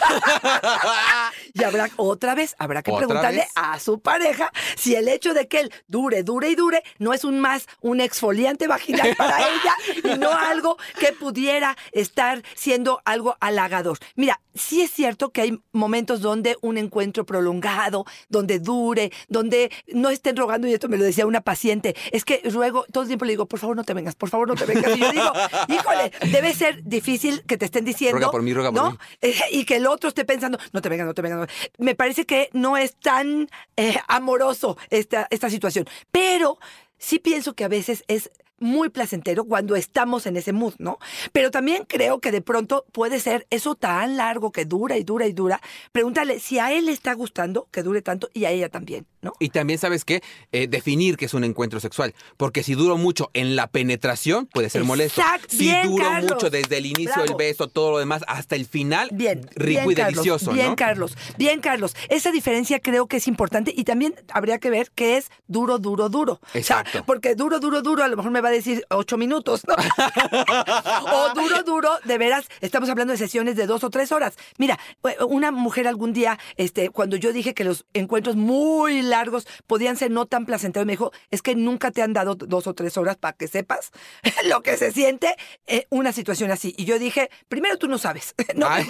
Y 1.52 1.64
habrá 1.64 1.88
otra 1.96 2.34
vez, 2.34 2.54
habrá 2.58 2.82
que 2.82 2.90
¿Otra 2.90 3.06
preguntarle 3.06 3.40
vez? 3.40 3.48
a 3.54 3.80
su 3.80 4.00
pareja 4.00 4.52
si 4.76 4.94
el 4.94 5.08
hecho 5.08 5.32
de 5.32 5.48
que 5.48 5.60
él 5.60 5.72
dure, 5.88 6.22
dure 6.22 6.50
y 6.50 6.54
dure 6.54 6.82
no 6.98 7.14
es 7.14 7.24
un 7.24 7.40
más 7.40 7.66
un 7.80 8.02
exfoliante 8.02 8.66
vaginal 8.66 9.16
para 9.16 9.38
ella 9.48 9.74
y 10.04 10.18
no 10.18 10.30
algo 10.32 10.76
que 11.00 11.12
pudiera 11.14 11.74
estar 11.92 12.42
siendo 12.54 13.00
algo 13.06 13.38
halagador. 13.40 13.98
Mira, 14.16 14.38
sí 14.54 14.82
es 14.82 14.90
cierto 14.90 15.30
que 15.30 15.40
hay 15.40 15.58
momentos 15.72 16.20
donde 16.20 16.58
un 16.60 16.76
encuentro 16.76 17.24
prolongado, 17.24 18.04
donde 18.28 18.58
dure, 18.58 19.10
donde 19.28 19.70
no 19.88 20.10
estén 20.10 20.36
rogando, 20.36 20.68
y 20.68 20.74
esto 20.74 20.88
me 20.90 20.98
lo 20.98 21.04
decía 21.04 21.24
una 21.26 21.40
paciente, 21.40 21.96
es 22.12 22.26
que 22.26 22.42
luego 22.52 22.84
todo 22.92 23.02
el 23.04 23.08
tiempo 23.08 23.24
le 23.24 23.32
digo, 23.32 23.46
por 23.46 23.60
favor 23.60 23.76
no 23.76 23.84
te 23.84 23.94
vengas, 23.94 24.14
por 24.14 24.28
favor 24.28 24.48
no 24.48 24.56
te 24.56 24.66
vengas. 24.66 24.94
Y 24.94 25.00
yo 25.00 25.10
digo, 25.12 25.32
híjole, 25.68 26.12
debe 26.30 26.52
ser 26.54 26.82
difícil 26.86 27.42
que 27.42 27.58
te 27.58 27.66
estén 27.66 27.84
diciendo. 27.84 28.16
Ruega 28.16 28.30
por 28.30 28.42
mí, 28.42 28.54
ruega 28.54 28.72
por 28.72 28.82
¿no? 28.82 28.90
mí. 28.92 28.98
Eh, 29.20 29.34
y 29.52 29.64
que 29.64 29.76
el 29.76 29.86
otro 29.86 30.08
esté 30.08 30.24
pensando, 30.24 30.58
no 30.72 30.80
te 30.80 30.88
vengas, 30.88 31.06
no 31.06 31.14
te 31.14 31.22
vengas. 31.22 31.40
no". 31.40 31.46
Me 31.84 31.94
parece 31.94 32.24
que 32.24 32.48
no 32.52 32.76
es 32.76 32.96
tan 32.96 33.48
eh, 33.76 33.96
amoroso 34.08 34.78
esta, 34.90 35.26
esta 35.30 35.50
situación. 35.50 35.86
Pero 36.10 36.58
sí 36.98 37.18
pienso 37.18 37.54
que 37.54 37.64
a 37.64 37.68
veces 37.68 38.04
es 38.08 38.30
muy 38.58 38.88
placentero 38.88 39.44
cuando 39.44 39.76
estamos 39.76 40.26
en 40.26 40.36
ese 40.36 40.52
mood, 40.52 40.74
¿no? 40.78 40.98
Pero 41.32 41.50
también 41.50 41.84
creo 41.86 42.20
que 42.20 42.32
de 42.32 42.40
pronto 42.42 42.84
puede 42.92 43.20
ser 43.20 43.46
eso 43.50 43.74
tan 43.74 44.16
largo 44.16 44.50
que 44.52 44.64
dura 44.64 44.96
y 44.96 45.04
dura 45.04 45.26
y 45.26 45.32
dura. 45.32 45.60
Pregúntale 45.92 46.40
si 46.40 46.58
a 46.58 46.72
él 46.72 46.86
le 46.86 46.92
está 46.92 47.12
gustando 47.14 47.68
que 47.70 47.82
dure 47.82 48.02
tanto 48.02 48.28
y 48.32 48.44
a 48.46 48.50
ella 48.50 48.68
también, 48.68 49.06
¿no? 49.22 49.32
Y 49.40 49.50
también, 49.50 49.78
¿sabes 49.78 50.04
qué? 50.04 50.22
Eh, 50.52 50.68
definir 50.68 51.16
qué 51.16 51.26
es 51.26 51.34
un 51.34 51.44
encuentro 51.44 51.80
sexual. 51.80 52.14
Porque 52.36 52.62
si 52.62 52.74
duro 52.74 52.96
mucho 52.96 53.30
en 53.34 53.56
la 53.56 53.66
penetración, 53.66 54.46
puede 54.46 54.70
ser 54.70 54.84
molesto. 54.84 55.20
Exacto. 55.20 55.48
Si 55.50 55.58
Bien, 55.66 55.96
Carlos. 55.96 56.32
mucho 56.32 56.50
desde 56.50 56.78
el 56.78 56.86
inicio 56.86 57.14
del 57.16 57.24
Bravo. 57.26 57.38
beso, 57.38 57.68
todo 57.68 57.90
lo 57.92 57.98
demás, 57.98 58.22
hasta 58.26 58.56
el 58.56 58.66
final, 58.66 59.08
Bien, 59.12 59.42
rico 59.54 59.80
bien, 59.80 59.90
y 59.90 59.94
Carlos, 59.94 60.14
delicioso, 60.14 60.52
Bien, 60.52 60.68
¿no? 60.68 60.76
Carlos, 60.76 61.16
bien, 61.36 61.60
Carlos. 61.60 61.94
Esa 62.08 62.30
diferencia 62.32 62.80
creo 62.80 63.06
que 63.06 63.18
es 63.18 63.28
importante 63.28 63.72
y 63.76 63.84
también 63.84 64.14
habría 64.32 64.58
que 64.58 64.70
ver 64.70 64.90
qué 64.94 65.16
es 65.18 65.30
duro, 65.46 65.78
duro, 65.78 66.08
duro. 66.08 66.34
O 66.34 66.48
sea, 66.52 66.60
Exacto. 66.60 67.02
porque 67.06 67.34
duro, 67.34 67.60
duro, 67.60 67.82
duro, 67.82 68.02
a 68.04 68.08
lo 68.08 68.16
mejor 68.16 68.32
me 68.32 68.40
va 68.46 68.50
a 68.50 68.52
decir 68.52 68.86
ocho 68.90 69.16
minutos, 69.16 69.62
¿no? 69.66 69.74
o 71.12 71.34
duro, 71.34 71.62
duro, 71.64 71.90
de 72.04 72.16
veras, 72.16 72.46
estamos 72.60 72.88
hablando 72.88 73.12
de 73.12 73.18
sesiones 73.18 73.56
de 73.56 73.66
dos 73.66 73.82
o 73.82 73.90
tres 73.90 74.12
horas. 74.12 74.34
Mira, 74.56 74.78
eh, 75.04 75.16
una 75.28 75.50
mujer 75.50 75.88
algún 75.88 76.12
día, 76.12 76.38
este, 76.56 76.90
cuando 76.90 77.16
yo 77.16 77.32
dije 77.32 77.54
que 77.54 77.64
los 77.64 77.86
encuentros 77.92 78.36
muy 78.36 79.02
largos 79.02 79.48
podían 79.66 79.96
ser 79.96 80.12
no 80.12 80.26
tan 80.26 80.46
placenteros, 80.46 80.86
me 80.86 80.92
dijo, 80.92 81.12
es 81.30 81.42
que 81.42 81.56
nunca 81.56 81.90
te 81.90 82.02
han 82.02 82.12
dado 82.12 82.36
dos 82.36 82.68
o 82.68 82.74
tres 82.74 82.96
horas 82.96 83.16
para 83.16 83.36
que 83.36 83.48
sepas 83.48 83.90
lo 84.44 84.62
que 84.62 84.76
se 84.76 84.92
siente 84.92 85.34
eh, 85.66 85.86
una 85.90 86.12
situación 86.12 86.52
así. 86.52 86.72
Y 86.78 86.84
yo 86.84 86.98
dije, 87.00 87.30
primero 87.48 87.78
tú 87.78 87.88
no 87.88 87.98
sabes, 87.98 88.34
no, 88.54 88.68
Ay. 88.68 88.86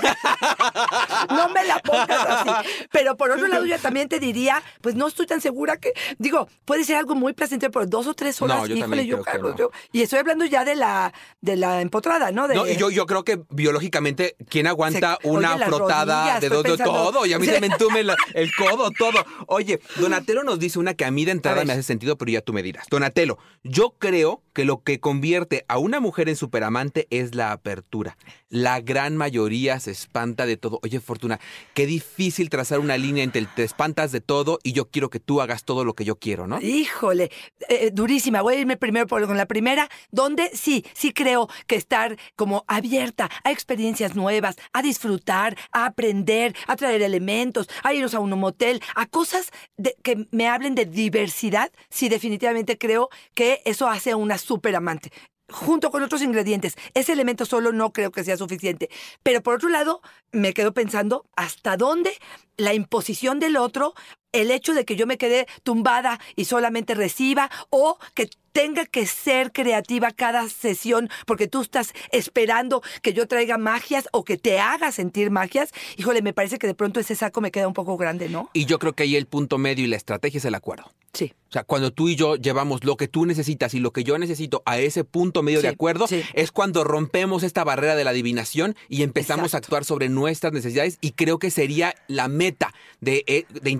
no 1.30 1.48
me 1.48 1.64
la 1.64 1.78
pongas 1.78 2.10
así. 2.10 2.68
Pero 2.92 3.16
por 3.16 3.30
otro 3.30 3.48
lado, 3.48 3.64
yo 3.64 3.78
también 3.78 4.08
te 4.08 4.20
diría, 4.20 4.62
pues 4.82 4.94
no 4.94 5.06
estoy 5.06 5.26
tan 5.26 5.40
segura 5.40 5.78
que, 5.78 5.94
digo, 6.18 6.48
puede 6.66 6.84
ser 6.84 6.96
algo 6.96 7.14
muy 7.14 7.32
placentero 7.32 7.72
por 7.72 7.88
dos 7.88 8.06
o 8.06 8.12
tres 8.12 8.40
horas. 8.42 8.58
No, 8.58 8.66
yo 8.66 8.76
Híjole, 8.76 9.06
yo, 9.06 9.22
creo 9.22 9.45
yo- 9.54 9.70
y 9.92 10.02
estoy 10.02 10.18
hablando 10.20 10.44
ya 10.46 10.64
de 10.64 10.74
la, 10.74 11.12
de 11.40 11.56
la 11.56 11.80
empotrada, 11.82 12.30
¿no? 12.32 12.48
De, 12.48 12.54
No, 12.54 12.66
y 12.66 12.76
yo, 12.76 12.90
yo 12.90 13.06
creo 13.06 13.24
que 13.24 13.40
biológicamente, 13.50 14.36
¿quién 14.48 14.66
aguanta 14.66 15.18
Se- 15.22 15.28
una 15.28 15.54
oye, 15.56 15.64
frotada 15.66 16.18
rodillas, 16.20 16.40
de 16.40 16.48
dos 16.48 16.62
de 16.62 16.70
pensando- 16.70 16.92
todo? 17.12 17.26
Y 17.26 17.32
a 17.32 17.38
mí 17.38 17.46
se 17.46 17.60
me 17.60 17.66
entume 17.66 18.02
la- 18.04 18.16
el 18.34 18.50
codo, 18.54 18.90
todo. 18.90 19.24
Oye, 19.46 19.80
Donatello 19.96 20.42
nos 20.42 20.58
dice 20.58 20.78
una 20.78 20.94
que 20.94 21.04
a 21.04 21.10
mí 21.10 21.24
de 21.24 21.32
entrada 21.32 21.64
me 21.64 21.72
hace 21.72 21.82
sentido, 21.82 22.16
pero 22.16 22.30
ya 22.32 22.40
tú 22.40 22.52
me 22.52 22.62
dirás. 22.62 22.86
Donatello, 22.90 23.38
yo 23.62 23.94
creo 23.98 24.42
que 24.52 24.64
lo 24.64 24.82
que 24.82 25.00
convierte 25.00 25.64
a 25.68 25.78
una 25.78 26.00
mujer 26.00 26.28
en 26.28 26.36
superamante 26.36 27.06
es 27.10 27.34
la 27.34 27.52
apertura. 27.52 28.16
La 28.48 28.80
gran 28.80 29.16
mayoría 29.16 29.78
se 29.80 29.90
espanta 29.90 30.46
de 30.46 30.56
todo. 30.56 30.78
Oye, 30.82 31.00
Fortuna, 31.00 31.38
qué 31.74 31.84
difícil 31.86 32.48
trazar 32.48 32.78
una 32.78 32.96
línea 32.96 33.22
entre 33.24 33.40
el 33.40 33.48
te 33.48 33.64
espantas 33.64 34.12
de 34.12 34.20
todo 34.20 34.58
y 34.62 34.72
yo 34.72 34.86
quiero 34.90 35.10
que 35.10 35.20
tú 35.20 35.40
hagas 35.42 35.64
todo 35.64 35.84
lo 35.84 35.94
que 35.94 36.04
yo 36.04 36.16
quiero, 36.16 36.46
¿no? 36.46 36.60
Híjole, 36.60 37.30
eh, 37.68 37.90
durísima. 37.92 38.40
Voy 38.42 38.54
a 38.54 38.60
irme 38.60 38.76
primero 38.76 39.06
por, 39.06 39.26
la 39.36 39.46
primera, 39.46 39.88
donde 40.10 40.50
sí, 40.54 40.84
sí 40.94 41.12
creo 41.12 41.48
que 41.66 41.76
estar 41.76 42.16
como 42.36 42.64
abierta 42.68 43.30
a 43.44 43.50
experiencias 43.50 44.14
nuevas, 44.14 44.56
a 44.72 44.82
disfrutar, 44.82 45.56
a 45.72 45.86
aprender, 45.86 46.54
a 46.66 46.76
traer 46.76 47.02
elementos, 47.02 47.68
a 47.82 47.92
irnos 47.94 48.14
a 48.14 48.20
un 48.20 48.38
motel, 48.38 48.80
a 48.94 49.06
cosas 49.06 49.50
de- 49.76 49.96
que 50.02 50.26
me 50.30 50.48
hablen 50.48 50.74
de 50.74 50.84
diversidad, 50.86 51.70
sí 51.90 52.08
definitivamente 52.08 52.78
creo 52.78 53.08
que 53.34 53.62
eso 53.64 53.88
hace 53.88 54.10
a 54.10 54.16
una 54.16 54.38
super 54.38 54.74
amante 54.76 55.10
junto 55.48 55.92
con 55.92 56.02
otros 56.02 56.22
ingredientes. 56.22 56.74
Ese 56.94 57.12
elemento 57.12 57.44
solo 57.46 57.72
no 57.72 57.92
creo 57.92 58.10
que 58.10 58.24
sea 58.24 58.36
suficiente. 58.36 58.90
Pero 59.22 59.42
por 59.44 59.54
otro 59.54 59.68
lado, 59.68 60.00
me 60.32 60.52
quedo 60.52 60.74
pensando 60.74 61.24
hasta 61.36 61.76
dónde 61.76 62.12
la 62.56 62.74
imposición 62.74 63.38
del 63.38 63.56
otro, 63.56 63.94
el 64.40 64.50
hecho 64.50 64.74
de 64.74 64.84
que 64.84 64.96
yo 64.96 65.06
me 65.06 65.18
quede 65.18 65.46
tumbada 65.62 66.20
y 66.34 66.46
solamente 66.46 66.94
reciba, 66.94 67.50
o 67.70 67.98
que 68.14 68.28
tenga 68.56 68.86
que 68.86 69.04
ser 69.04 69.52
creativa 69.52 70.12
cada 70.12 70.48
sesión 70.48 71.10
porque 71.26 71.46
tú 71.46 71.60
estás 71.60 71.92
esperando 72.10 72.82
que 73.02 73.12
yo 73.12 73.28
traiga 73.28 73.58
magias 73.58 74.08
o 74.12 74.24
que 74.24 74.38
te 74.38 74.58
haga 74.58 74.92
sentir 74.92 75.30
magias, 75.30 75.72
híjole, 75.98 76.22
me 76.22 76.32
parece 76.32 76.58
que 76.58 76.66
de 76.66 76.74
pronto 76.74 76.98
ese 76.98 77.14
saco 77.16 77.42
me 77.42 77.50
queda 77.50 77.68
un 77.68 77.74
poco 77.74 77.98
grande, 77.98 78.30
¿no? 78.30 78.48
Y 78.54 78.64
yo 78.64 78.78
creo 78.78 78.94
que 78.94 79.02
ahí 79.02 79.14
el 79.14 79.26
punto 79.26 79.58
medio 79.58 79.84
y 79.84 79.88
la 79.88 79.96
estrategia 79.96 80.38
es 80.38 80.44
el 80.46 80.54
acuerdo. 80.54 80.90
Sí. 81.12 81.34
O 81.48 81.52
sea, 81.52 81.64
cuando 81.64 81.92
tú 81.92 82.08
y 82.08 82.16
yo 82.16 82.36
llevamos 82.36 82.82
lo 82.82 82.96
que 82.96 83.08
tú 83.08 83.26
necesitas 83.26 83.74
y 83.74 83.78
lo 83.78 83.92
que 83.92 84.04
yo 84.04 84.18
necesito 84.18 84.62
a 84.64 84.78
ese 84.78 85.04
punto 85.04 85.42
medio 85.42 85.60
de 85.60 85.68
acuerdo, 85.68 86.06
sí. 86.06 86.22
es 86.32 86.50
cuando 86.50 86.82
rompemos 86.82 87.42
esta 87.42 87.62
barrera 87.62 87.94
de 87.94 88.04
la 88.04 88.10
adivinación 88.10 88.74
y 88.88 89.02
empezamos 89.02 89.54
a 89.54 89.58
actuar 89.58 89.84
sobre 89.84 90.08
nuestras 90.08 90.54
necesidades 90.54 90.98
y 91.02 91.12
creo 91.12 91.38
que 91.38 91.50
sería 91.50 91.94
la 92.08 92.28
meta 92.28 92.74
de, 93.00 93.22
eh, 93.26 93.44
de 93.48 93.70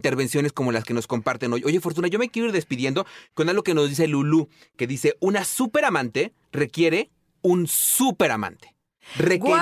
como 0.53 0.73
las 0.73 0.85
que 0.85 0.95
nos 0.95 1.07
comparten 1.07 1.53
hoy. 1.53 1.63
Oye, 1.65 1.81
Fortuna, 1.81 2.09
yo 2.09 2.19
me 2.19 2.29
quiero 2.29 2.49
ir 2.49 2.55
despidiendo 2.55 3.07
con 3.35 3.49
algo 3.49 3.63
que 3.63 3.75
nos 3.75 3.89
dice 3.89 4.07
Lulú, 4.07 4.49
que 4.77 4.87
dice, 4.87 5.17
una 5.21 5.45
superamante 5.45 6.33
requiere 6.53 7.11
un 7.43 7.67
superamante. 7.67 8.76
Requerimos 9.17 9.59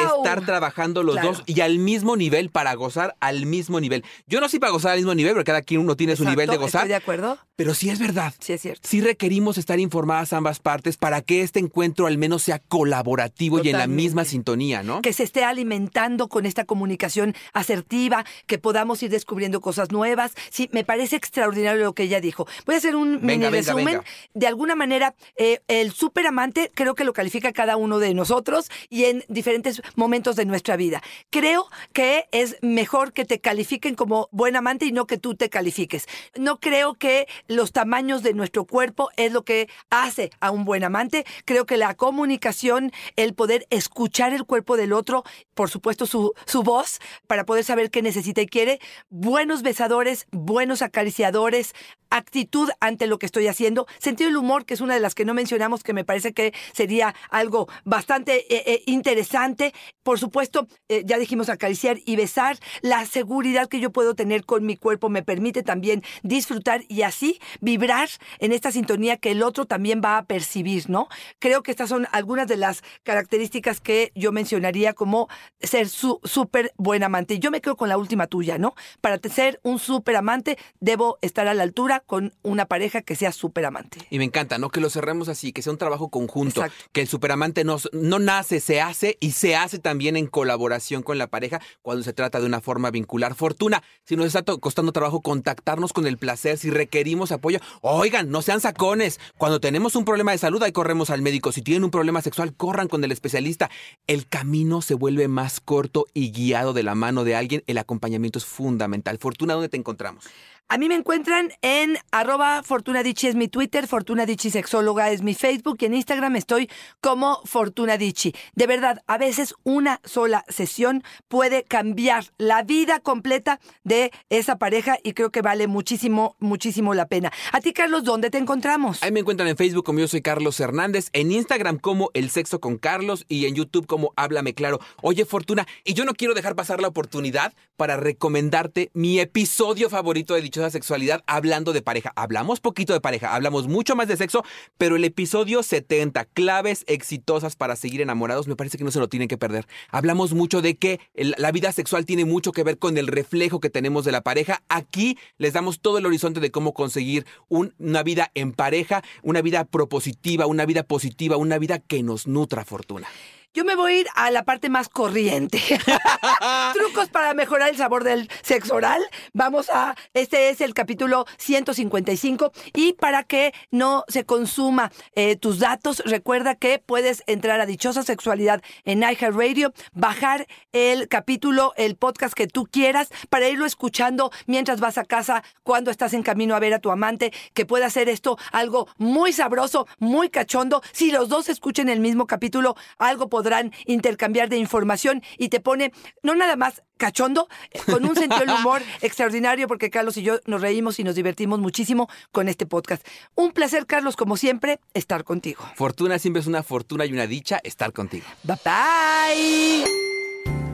¡Guau! 0.00 0.16
estar 0.18 0.44
trabajando 0.44 1.02
los 1.02 1.14
Claro. 1.14 1.28
dos 1.32 1.42
y 1.46 1.60
al 1.60 1.78
mismo 1.78 2.16
nivel 2.16 2.50
para 2.50 2.74
gozar 2.74 3.16
al 3.20 3.46
mismo 3.46 3.80
nivel. 3.80 4.04
Yo 4.26 4.40
no 4.40 4.48
soy 4.48 4.58
para 4.58 4.72
gozar 4.72 4.92
al 4.92 4.98
mismo 4.98 5.14
nivel, 5.14 5.32
porque 5.34 5.44
cada 5.46 5.62
quien 5.62 5.80
uno 5.80 5.96
tiene 5.96 6.16
su 6.16 6.24
nivel 6.24 6.48
de 6.48 6.56
gozar, 6.56 6.80
¿Estoy 6.82 6.88
de 6.90 6.94
acuerdo? 6.96 7.38
pero 7.56 7.74
sí 7.74 7.90
es 7.90 7.98
verdad. 7.98 8.34
Sí, 8.40 8.52
es 8.54 8.60
cierto. 8.62 8.88
Sí 8.88 9.00
requerimos 9.00 9.58
estar 9.58 9.78
informadas 9.80 10.32
ambas 10.32 10.58
partes 10.60 10.96
para 10.96 11.20
que 11.22 11.42
este 11.42 11.58
encuentro 11.60 12.06
al 12.06 12.18
menos 12.18 12.42
sea 12.42 12.58
colaborativo 12.58 13.62
y 13.62 13.68
en 13.70 13.78
la 13.78 13.86
misma 13.86 14.24
sintonía, 14.24 14.82
¿no? 14.82 15.02
que 15.02 15.12
se 15.12 15.22
esté 15.22 15.44
alimentando 15.44 16.28
con 16.28 16.46
esta 16.46 16.64
comunicación 16.64 17.34
asertiva, 17.52 18.24
que 18.46 18.58
podamos 18.58 19.02
ir 19.02 19.10
descubriendo 19.10 19.60
cosas 19.60 19.90
nuevas. 19.92 20.32
Sí, 20.50 20.68
me 20.72 20.84
parece 20.84 21.16
extraordinario 21.16 21.84
lo 21.84 21.94
que 21.94 22.04
ella 22.04 22.20
dijo. 22.20 22.46
Voy 22.66 22.74
a 22.74 22.78
hacer 22.78 22.96
un 22.96 23.20
Venga, 23.20 23.26
mini 23.26 23.38
venga, 23.38 23.50
resumen. 23.50 23.84
venga. 23.84 24.04
De 24.34 24.46
alguna 24.46 24.74
manera, 24.74 25.14
eh, 25.36 25.60
el 25.68 25.92
superamante 25.92 26.70
creo 26.74 26.94
que 26.94 27.04
lo 27.04 27.12
califica 27.12 27.52
cada 27.52 27.76
uno 27.76 27.98
de 27.98 28.14
nosotros 28.14 28.68
y 28.88 29.04
en 29.04 29.24
diferentes 29.28 29.82
momentos 29.96 30.36
de 30.36 30.44
nuestra 30.44 30.76
vida. 30.76 31.02
Creo 31.30 31.66
que 31.92 32.28
es 32.32 32.56
mejor 32.62 33.12
que 33.12 33.24
te 33.24 33.40
califiquen 33.40 33.94
como 33.94 34.28
buen 34.32 34.56
amante 34.56 34.86
y 34.86 34.92
no 34.92 35.06
que 35.06 35.18
tú 35.18 35.34
te 35.34 35.50
califiques. 35.50 36.06
No 36.36 36.60
creo 36.60 36.94
que 36.94 37.26
los 37.48 37.72
tamaños 37.72 38.22
de 38.22 38.34
nuestro 38.34 38.64
cuerpo 38.64 39.10
es 39.16 39.32
lo 39.32 39.44
que 39.44 39.68
hace 39.90 40.30
a 40.40 40.50
un 40.50 40.64
buen 40.64 40.84
amante. 40.84 41.24
Creo 41.44 41.66
que 41.66 41.76
la 41.76 41.94
comunicación, 41.94 42.92
el 43.16 43.34
poder 43.34 43.66
escuchar 43.70 44.32
el 44.32 44.44
cuerpo 44.44 44.76
del 44.76 44.92
otro, 44.92 45.24
por 45.54 45.70
supuesto 45.70 46.06
su, 46.06 46.32
su 46.46 46.62
voz, 46.62 47.00
para 47.26 47.44
poder 47.44 47.64
saber 47.64 47.90
qué 47.90 48.02
necesita 48.02 48.40
y 48.40 48.46
quiere, 48.46 48.80
buenos 49.08 49.62
besadores, 49.62 50.26
buenos 50.30 50.82
acariciadores, 50.82 51.74
actitud 52.10 52.68
ante 52.80 53.06
lo 53.06 53.18
que 53.18 53.26
estoy 53.26 53.46
haciendo, 53.46 53.86
sentido 53.98 54.28
del 54.28 54.36
humor, 54.36 54.66
que 54.66 54.74
es 54.74 54.80
una 54.80 54.94
de 54.94 55.00
las 55.00 55.14
que 55.14 55.24
no 55.24 55.34
mencionamos, 55.34 55.82
que 55.82 55.92
me 55.92 56.04
parece 56.04 56.32
que 56.32 56.52
sería 56.72 57.14
algo 57.30 57.68
bastante 57.84 58.46
eh, 58.70 58.82
interesante. 58.86 59.74
Por 60.04 60.20
supuesto, 60.20 60.68
eh, 60.88 61.02
ya 61.04 61.18
dijimos 61.18 61.48
acariciar 61.48 61.98
y 62.04 62.14
besar. 62.14 62.56
La 62.82 63.04
seguridad 63.04 63.68
que 63.68 63.80
yo 63.80 63.90
puedo 63.90 64.14
tener 64.14 64.44
con 64.44 64.64
mi 64.64 64.76
cuerpo 64.76 65.08
me 65.08 65.22
permite 65.24 65.62
también 65.62 66.02
disfrutar 66.22 66.82
y 66.88 67.02
así 67.02 67.40
vibrar 67.60 68.08
en 68.38 68.52
esta 68.52 68.70
sintonía 68.70 69.16
que 69.16 69.32
el 69.32 69.42
otro 69.42 69.64
también 69.64 70.00
va 70.04 70.18
a 70.18 70.24
percibir, 70.24 70.88
¿no? 70.88 71.08
Creo 71.40 71.64
que 71.64 71.72
estas 71.72 71.88
son 71.88 72.06
algunas 72.12 72.46
de 72.46 72.56
las 72.58 72.82
características 73.02 73.80
que 73.80 74.12
yo 74.14 74.30
mencionaría 74.30 74.92
como 74.92 75.28
ser 75.60 75.88
su 75.88 76.20
súper 76.22 76.72
buen 76.76 77.02
amante. 77.02 77.40
Yo 77.40 77.50
me 77.50 77.60
quedo 77.60 77.76
con 77.76 77.88
la 77.88 77.98
última 77.98 78.28
tuya, 78.28 78.56
¿no? 78.56 78.74
Para 79.00 79.18
ser 79.18 79.58
un 79.64 79.80
súper 79.80 80.14
amante, 80.14 80.58
debo 80.78 81.18
estar 81.22 81.48
a 81.48 81.54
la 81.54 81.64
altura 81.64 82.00
con 82.06 82.34
una 82.42 82.66
pareja 82.66 83.02
que 83.02 83.16
sea 83.16 83.32
súper 83.32 83.64
amante. 83.64 83.98
Y 84.10 84.18
me 84.18 84.24
encanta, 84.24 84.58
¿no? 84.58 84.70
Que 84.70 84.80
lo 84.80 84.90
cerremos 84.90 85.28
así, 85.28 85.52
que 85.52 85.62
sea 85.62 85.72
un 85.72 85.78
trabajo 85.78 86.08
conjunto, 86.08 86.60
Exacto. 86.62 86.84
que 86.92 87.00
el 87.00 87.08
superamante 87.08 87.64
no, 87.64 87.78
no 87.92 88.18
nace, 88.20 88.59
se 88.60 88.80
hace 88.80 89.16
y 89.20 89.32
se 89.32 89.56
hace 89.56 89.78
también 89.78 90.16
en 90.16 90.26
colaboración 90.26 91.02
con 91.02 91.18
la 91.18 91.26
pareja 91.26 91.60
cuando 91.82 92.02
se 92.02 92.12
trata 92.12 92.40
de 92.40 92.46
una 92.46 92.60
forma 92.60 92.90
vincular. 92.90 93.34
Fortuna, 93.34 93.82
si 94.04 94.16
nos 94.16 94.26
está 94.26 94.42
costando 94.42 94.92
trabajo 94.92 95.20
contactarnos 95.20 95.92
con 95.92 96.06
el 96.06 96.18
placer, 96.18 96.58
si 96.58 96.70
requerimos 96.70 97.32
apoyo, 97.32 97.58
oigan, 97.80 98.30
no 98.30 98.42
sean 98.42 98.60
sacones. 98.60 99.20
Cuando 99.38 99.60
tenemos 99.60 99.96
un 99.96 100.04
problema 100.04 100.32
de 100.32 100.38
salud, 100.38 100.62
ahí 100.62 100.72
corremos 100.72 101.10
al 101.10 101.22
médico. 101.22 101.52
Si 101.52 101.62
tienen 101.62 101.84
un 101.84 101.90
problema 101.90 102.22
sexual, 102.22 102.54
corran 102.54 102.88
con 102.88 103.02
el 103.04 103.12
especialista. 103.12 103.70
El 104.06 104.26
camino 104.26 104.82
se 104.82 104.94
vuelve 104.94 105.28
más 105.28 105.60
corto 105.60 106.06
y 106.14 106.30
guiado 106.32 106.72
de 106.72 106.82
la 106.82 106.94
mano 106.94 107.24
de 107.24 107.36
alguien. 107.36 107.62
El 107.66 107.78
acompañamiento 107.78 108.38
es 108.38 108.44
fundamental. 108.44 109.18
Fortuna, 109.18 109.54
¿dónde 109.54 109.68
te 109.68 109.76
encontramos? 109.76 110.24
A 110.72 110.78
mí 110.78 110.88
me 110.88 110.94
encuentran 110.94 111.50
en 111.62 111.98
arroba 112.12 112.62
Fortuna 112.62 113.02
Dichi 113.02 113.26
es 113.26 113.34
mi 113.34 113.48
Twitter, 113.48 113.88
Fortuna 113.88 114.24
Dichi 114.24 114.50
Sexóloga 114.50 115.10
es 115.10 115.20
mi 115.20 115.34
Facebook 115.34 115.78
y 115.80 115.86
en 115.86 115.94
Instagram 115.94 116.36
estoy 116.36 116.70
como 117.00 117.40
Fortuna 117.44 117.96
Dichi. 117.96 118.32
De 118.54 118.68
verdad, 118.68 119.02
a 119.08 119.18
veces 119.18 119.52
una 119.64 120.00
sola 120.04 120.44
sesión 120.48 121.02
puede 121.26 121.64
cambiar 121.64 122.26
la 122.38 122.62
vida 122.62 123.00
completa 123.00 123.58
de 123.82 124.12
esa 124.28 124.58
pareja 124.58 124.96
y 125.02 125.14
creo 125.14 125.32
que 125.32 125.42
vale 125.42 125.66
muchísimo, 125.66 126.36
muchísimo 126.38 126.94
la 126.94 127.08
pena. 127.08 127.32
A 127.50 127.60
ti, 127.60 127.72
Carlos, 127.72 128.04
¿dónde 128.04 128.30
te 128.30 128.38
encontramos? 128.38 129.02
Ahí 129.02 129.10
me 129.10 129.18
encuentran 129.18 129.48
en 129.48 129.56
Facebook 129.56 129.84
como 129.84 129.98
yo 129.98 130.06
soy 130.06 130.22
Carlos 130.22 130.60
Hernández, 130.60 131.08
en 131.12 131.32
Instagram 131.32 131.80
como 131.80 132.12
El 132.14 132.30
Sexo 132.30 132.60
con 132.60 132.78
Carlos 132.78 133.24
y 133.26 133.46
en 133.46 133.56
YouTube 133.56 133.88
como 133.88 134.12
Háblame 134.14 134.54
Claro. 134.54 134.78
Oye, 135.02 135.24
Fortuna, 135.24 135.66
y 135.82 135.94
yo 135.94 136.04
no 136.04 136.14
quiero 136.14 136.34
dejar 136.34 136.54
pasar 136.54 136.80
la 136.80 136.86
oportunidad 136.86 137.54
para 137.76 137.96
recomendarte 137.96 138.92
mi 138.94 139.18
episodio 139.18 139.90
favorito 139.90 140.34
de 140.34 140.42
Dichosa 140.60 140.70
Sexualidad 140.72 141.22
hablando 141.26 141.72
de 141.72 141.80
pareja. 141.80 142.12
Hablamos 142.16 142.60
poquito 142.60 142.92
de 142.92 143.00
pareja, 143.00 143.34
hablamos 143.34 143.66
mucho 143.66 143.96
más 143.96 144.08
de 144.08 144.16
sexo, 144.18 144.44
pero 144.76 144.96
el 144.96 145.04
episodio 145.04 145.62
70, 145.62 146.26
claves 146.26 146.84
exitosas 146.86 147.56
para 147.56 147.76
seguir 147.76 148.02
enamorados, 148.02 148.46
me 148.46 148.56
parece 148.56 148.76
que 148.76 148.84
no 148.84 148.90
se 148.90 148.98
lo 148.98 149.08
tienen 149.08 149.26
que 149.28 149.38
perder. 149.38 149.66
Hablamos 149.88 150.34
mucho 150.34 150.60
de 150.60 150.76
que 150.76 151.00
la 151.14 151.50
vida 151.50 151.72
sexual 151.72 152.04
tiene 152.04 152.26
mucho 152.26 152.52
que 152.52 152.62
ver 152.62 152.78
con 152.78 152.98
el 152.98 153.06
reflejo 153.06 153.58
que 153.60 153.70
tenemos 153.70 154.04
de 154.04 154.12
la 154.12 154.20
pareja. 154.20 154.62
Aquí 154.68 155.16
les 155.38 155.54
damos 155.54 155.80
todo 155.80 155.96
el 155.96 156.04
horizonte 156.04 156.40
de 156.40 156.50
cómo 156.50 156.74
conseguir 156.74 157.24
un- 157.48 157.74
una 157.78 158.02
vida 158.02 158.30
en 158.34 158.52
pareja, 158.52 159.02
una 159.22 159.40
vida 159.40 159.64
propositiva, 159.64 160.46
una 160.46 160.66
vida 160.66 160.82
positiva, 160.82 161.38
una 161.38 161.56
vida 161.58 161.78
que 161.78 162.02
nos 162.02 162.26
nutra 162.26 162.66
fortuna. 162.66 163.08
Yo 163.52 163.64
me 163.64 163.74
voy 163.74 163.92
a 163.92 164.00
ir 164.02 164.06
a 164.14 164.30
la 164.30 164.44
parte 164.44 164.68
más 164.68 164.88
corriente. 164.88 165.60
Trucos 166.72 167.08
para 167.08 167.34
mejorar 167.34 167.70
el 167.70 167.76
sabor 167.76 168.04
del 168.04 168.30
sexo 168.42 168.76
oral. 168.76 169.02
Vamos 169.32 169.70
a, 169.70 169.96
este 170.14 170.50
es 170.50 170.60
el 170.60 170.72
capítulo 170.72 171.26
155 171.38 172.52
y 172.74 172.92
para 172.92 173.24
que 173.24 173.52
no 173.72 174.04
se 174.06 174.24
consuma 174.24 174.92
eh, 175.16 175.34
tus 175.34 175.58
datos, 175.58 176.00
recuerda 176.06 176.54
que 176.54 176.78
puedes 176.78 177.24
entrar 177.26 177.60
a 177.60 177.66
Dichosa 177.66 178.04
Sexualidad 178.04 178.62
en 178.84 179.02
iHeartRadio, 179.02 179.72
bajar 179.92 180.46
el 180.70 181.08
capítulo, 181.08 181.72
el 181.76 181.96
podcast 181.96 182.34
que 182.34 182.46
tú 182.46 182.68
quieras 182.70 183.08
para 183.30 183.48
irlo 183.48 183.66
escuchando 183.66 184.30
mientras 184.46 184.78
vas 184.78 184.96
a 184.96 185.04
casa, 185.04 185.42
cuando 185.64 185.90
estás 185.90 186.14
en 186.14 186.22
camino 186.22 186.54
a 186.54 186.60
ver 186.60 186.72
a 186.72 186.78
tu 186.78 186.92
amante, 186.92 187.32
que 187.52 187.66
pueda 187.66 187.86
hacer 187.86 188.08
esto 188.08 188.38
algo 188.52 188.86
muy 188.96 189.32
sabroso, 189.32 189.88
muy 189.98 190.30
cachondo. 190.30 190.82
Si 190.92 191.10
los 191.10 191.28
dos 191.28 191.48
escuchen 191.48 191.88
el 191.88 191.98
mismo 191.98 192.28
capítulo, 192.28 192.76
algo 192.96 193.28
podrán 193.40 193.72
intercambiar 193.86 194.50
de 194.50 194.58
información 194.58 195.22
y 195.38 195.48
te 195.48 195.60
pone 195.60 195.94
no 196.22 196.34
nada 196.34 196.56
más 196.56 196.82
cachondo, 196.98 197.48
con 197.86 198.04
un 198.04 198.14
sentido 198.14 198.40
del 198.40 198.50
humor 198.50 198.82
extraordinario, 199.00 199.66
porque 199.66 199.88
Carlos 199.88 200.18
y 200.18 200.22
yo 200.22 200.40
nos 200.44 200.60
reímos 200.60 201.00
y 201.00 201.04
nos 201.04 201.14
divertimos 201.14 201.58
muchísimo 201.58 202.10
con 202.32 202.50
este 202.50 202.66
podcast. 202.66 203.02
Un 203.34 203.52
placer, 203.52 203.86
Carlos, 203.86 204.14
como 204.16 204.36
siempre, 204.36 204.78
estar 204.92 205.24
contigo. 205.24 205.64
Fortuna 205.74 206.18
siempre 206.18 206.40
es 206.40 206.46
una 206.46 206.62
fortuna 206.62 207.06
y 207.06 207.14
una 207.14 207.26
dicha 207.26 207.58
estar 207.64 207.94
contigo. 207.94 208.26
Bye 208.42 208.58
bye. 208.62 210.09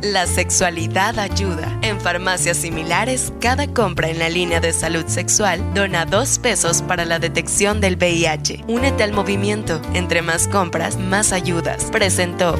La 0.03 0.27
sexualidad 0.27 1.19
ayuda. 1.19 1.79
En 1.83 2.01
farmacias 2.01 2.59
similares, 2.59 3.33
cada 3.41 3.67
compra 3.67 4.09
en 4.09 4.19
la 4.19 4.29
línea 4.29 4.61
de 4.61 4.73
salud 4.73 5.07
sexual 5.07 5.61
dona 5.75 6.05
dos 6.05 6.39
pesos 6.39 6.83
para 6.83 7.05
la 7.05 7.19
detección 7.19 7.81
del 7.81 7.97
VIH. 7.97 8.65
Únete 8.69 9.03
al 9.03 9.13
movimiento. 9.13 9.81
Entre 9.95 10.21
más 10.21 10.49
compras, 10.49 10.99
más 10.99 11.33
ayudas. 11.33 11.87
Presentó 11.87 12.57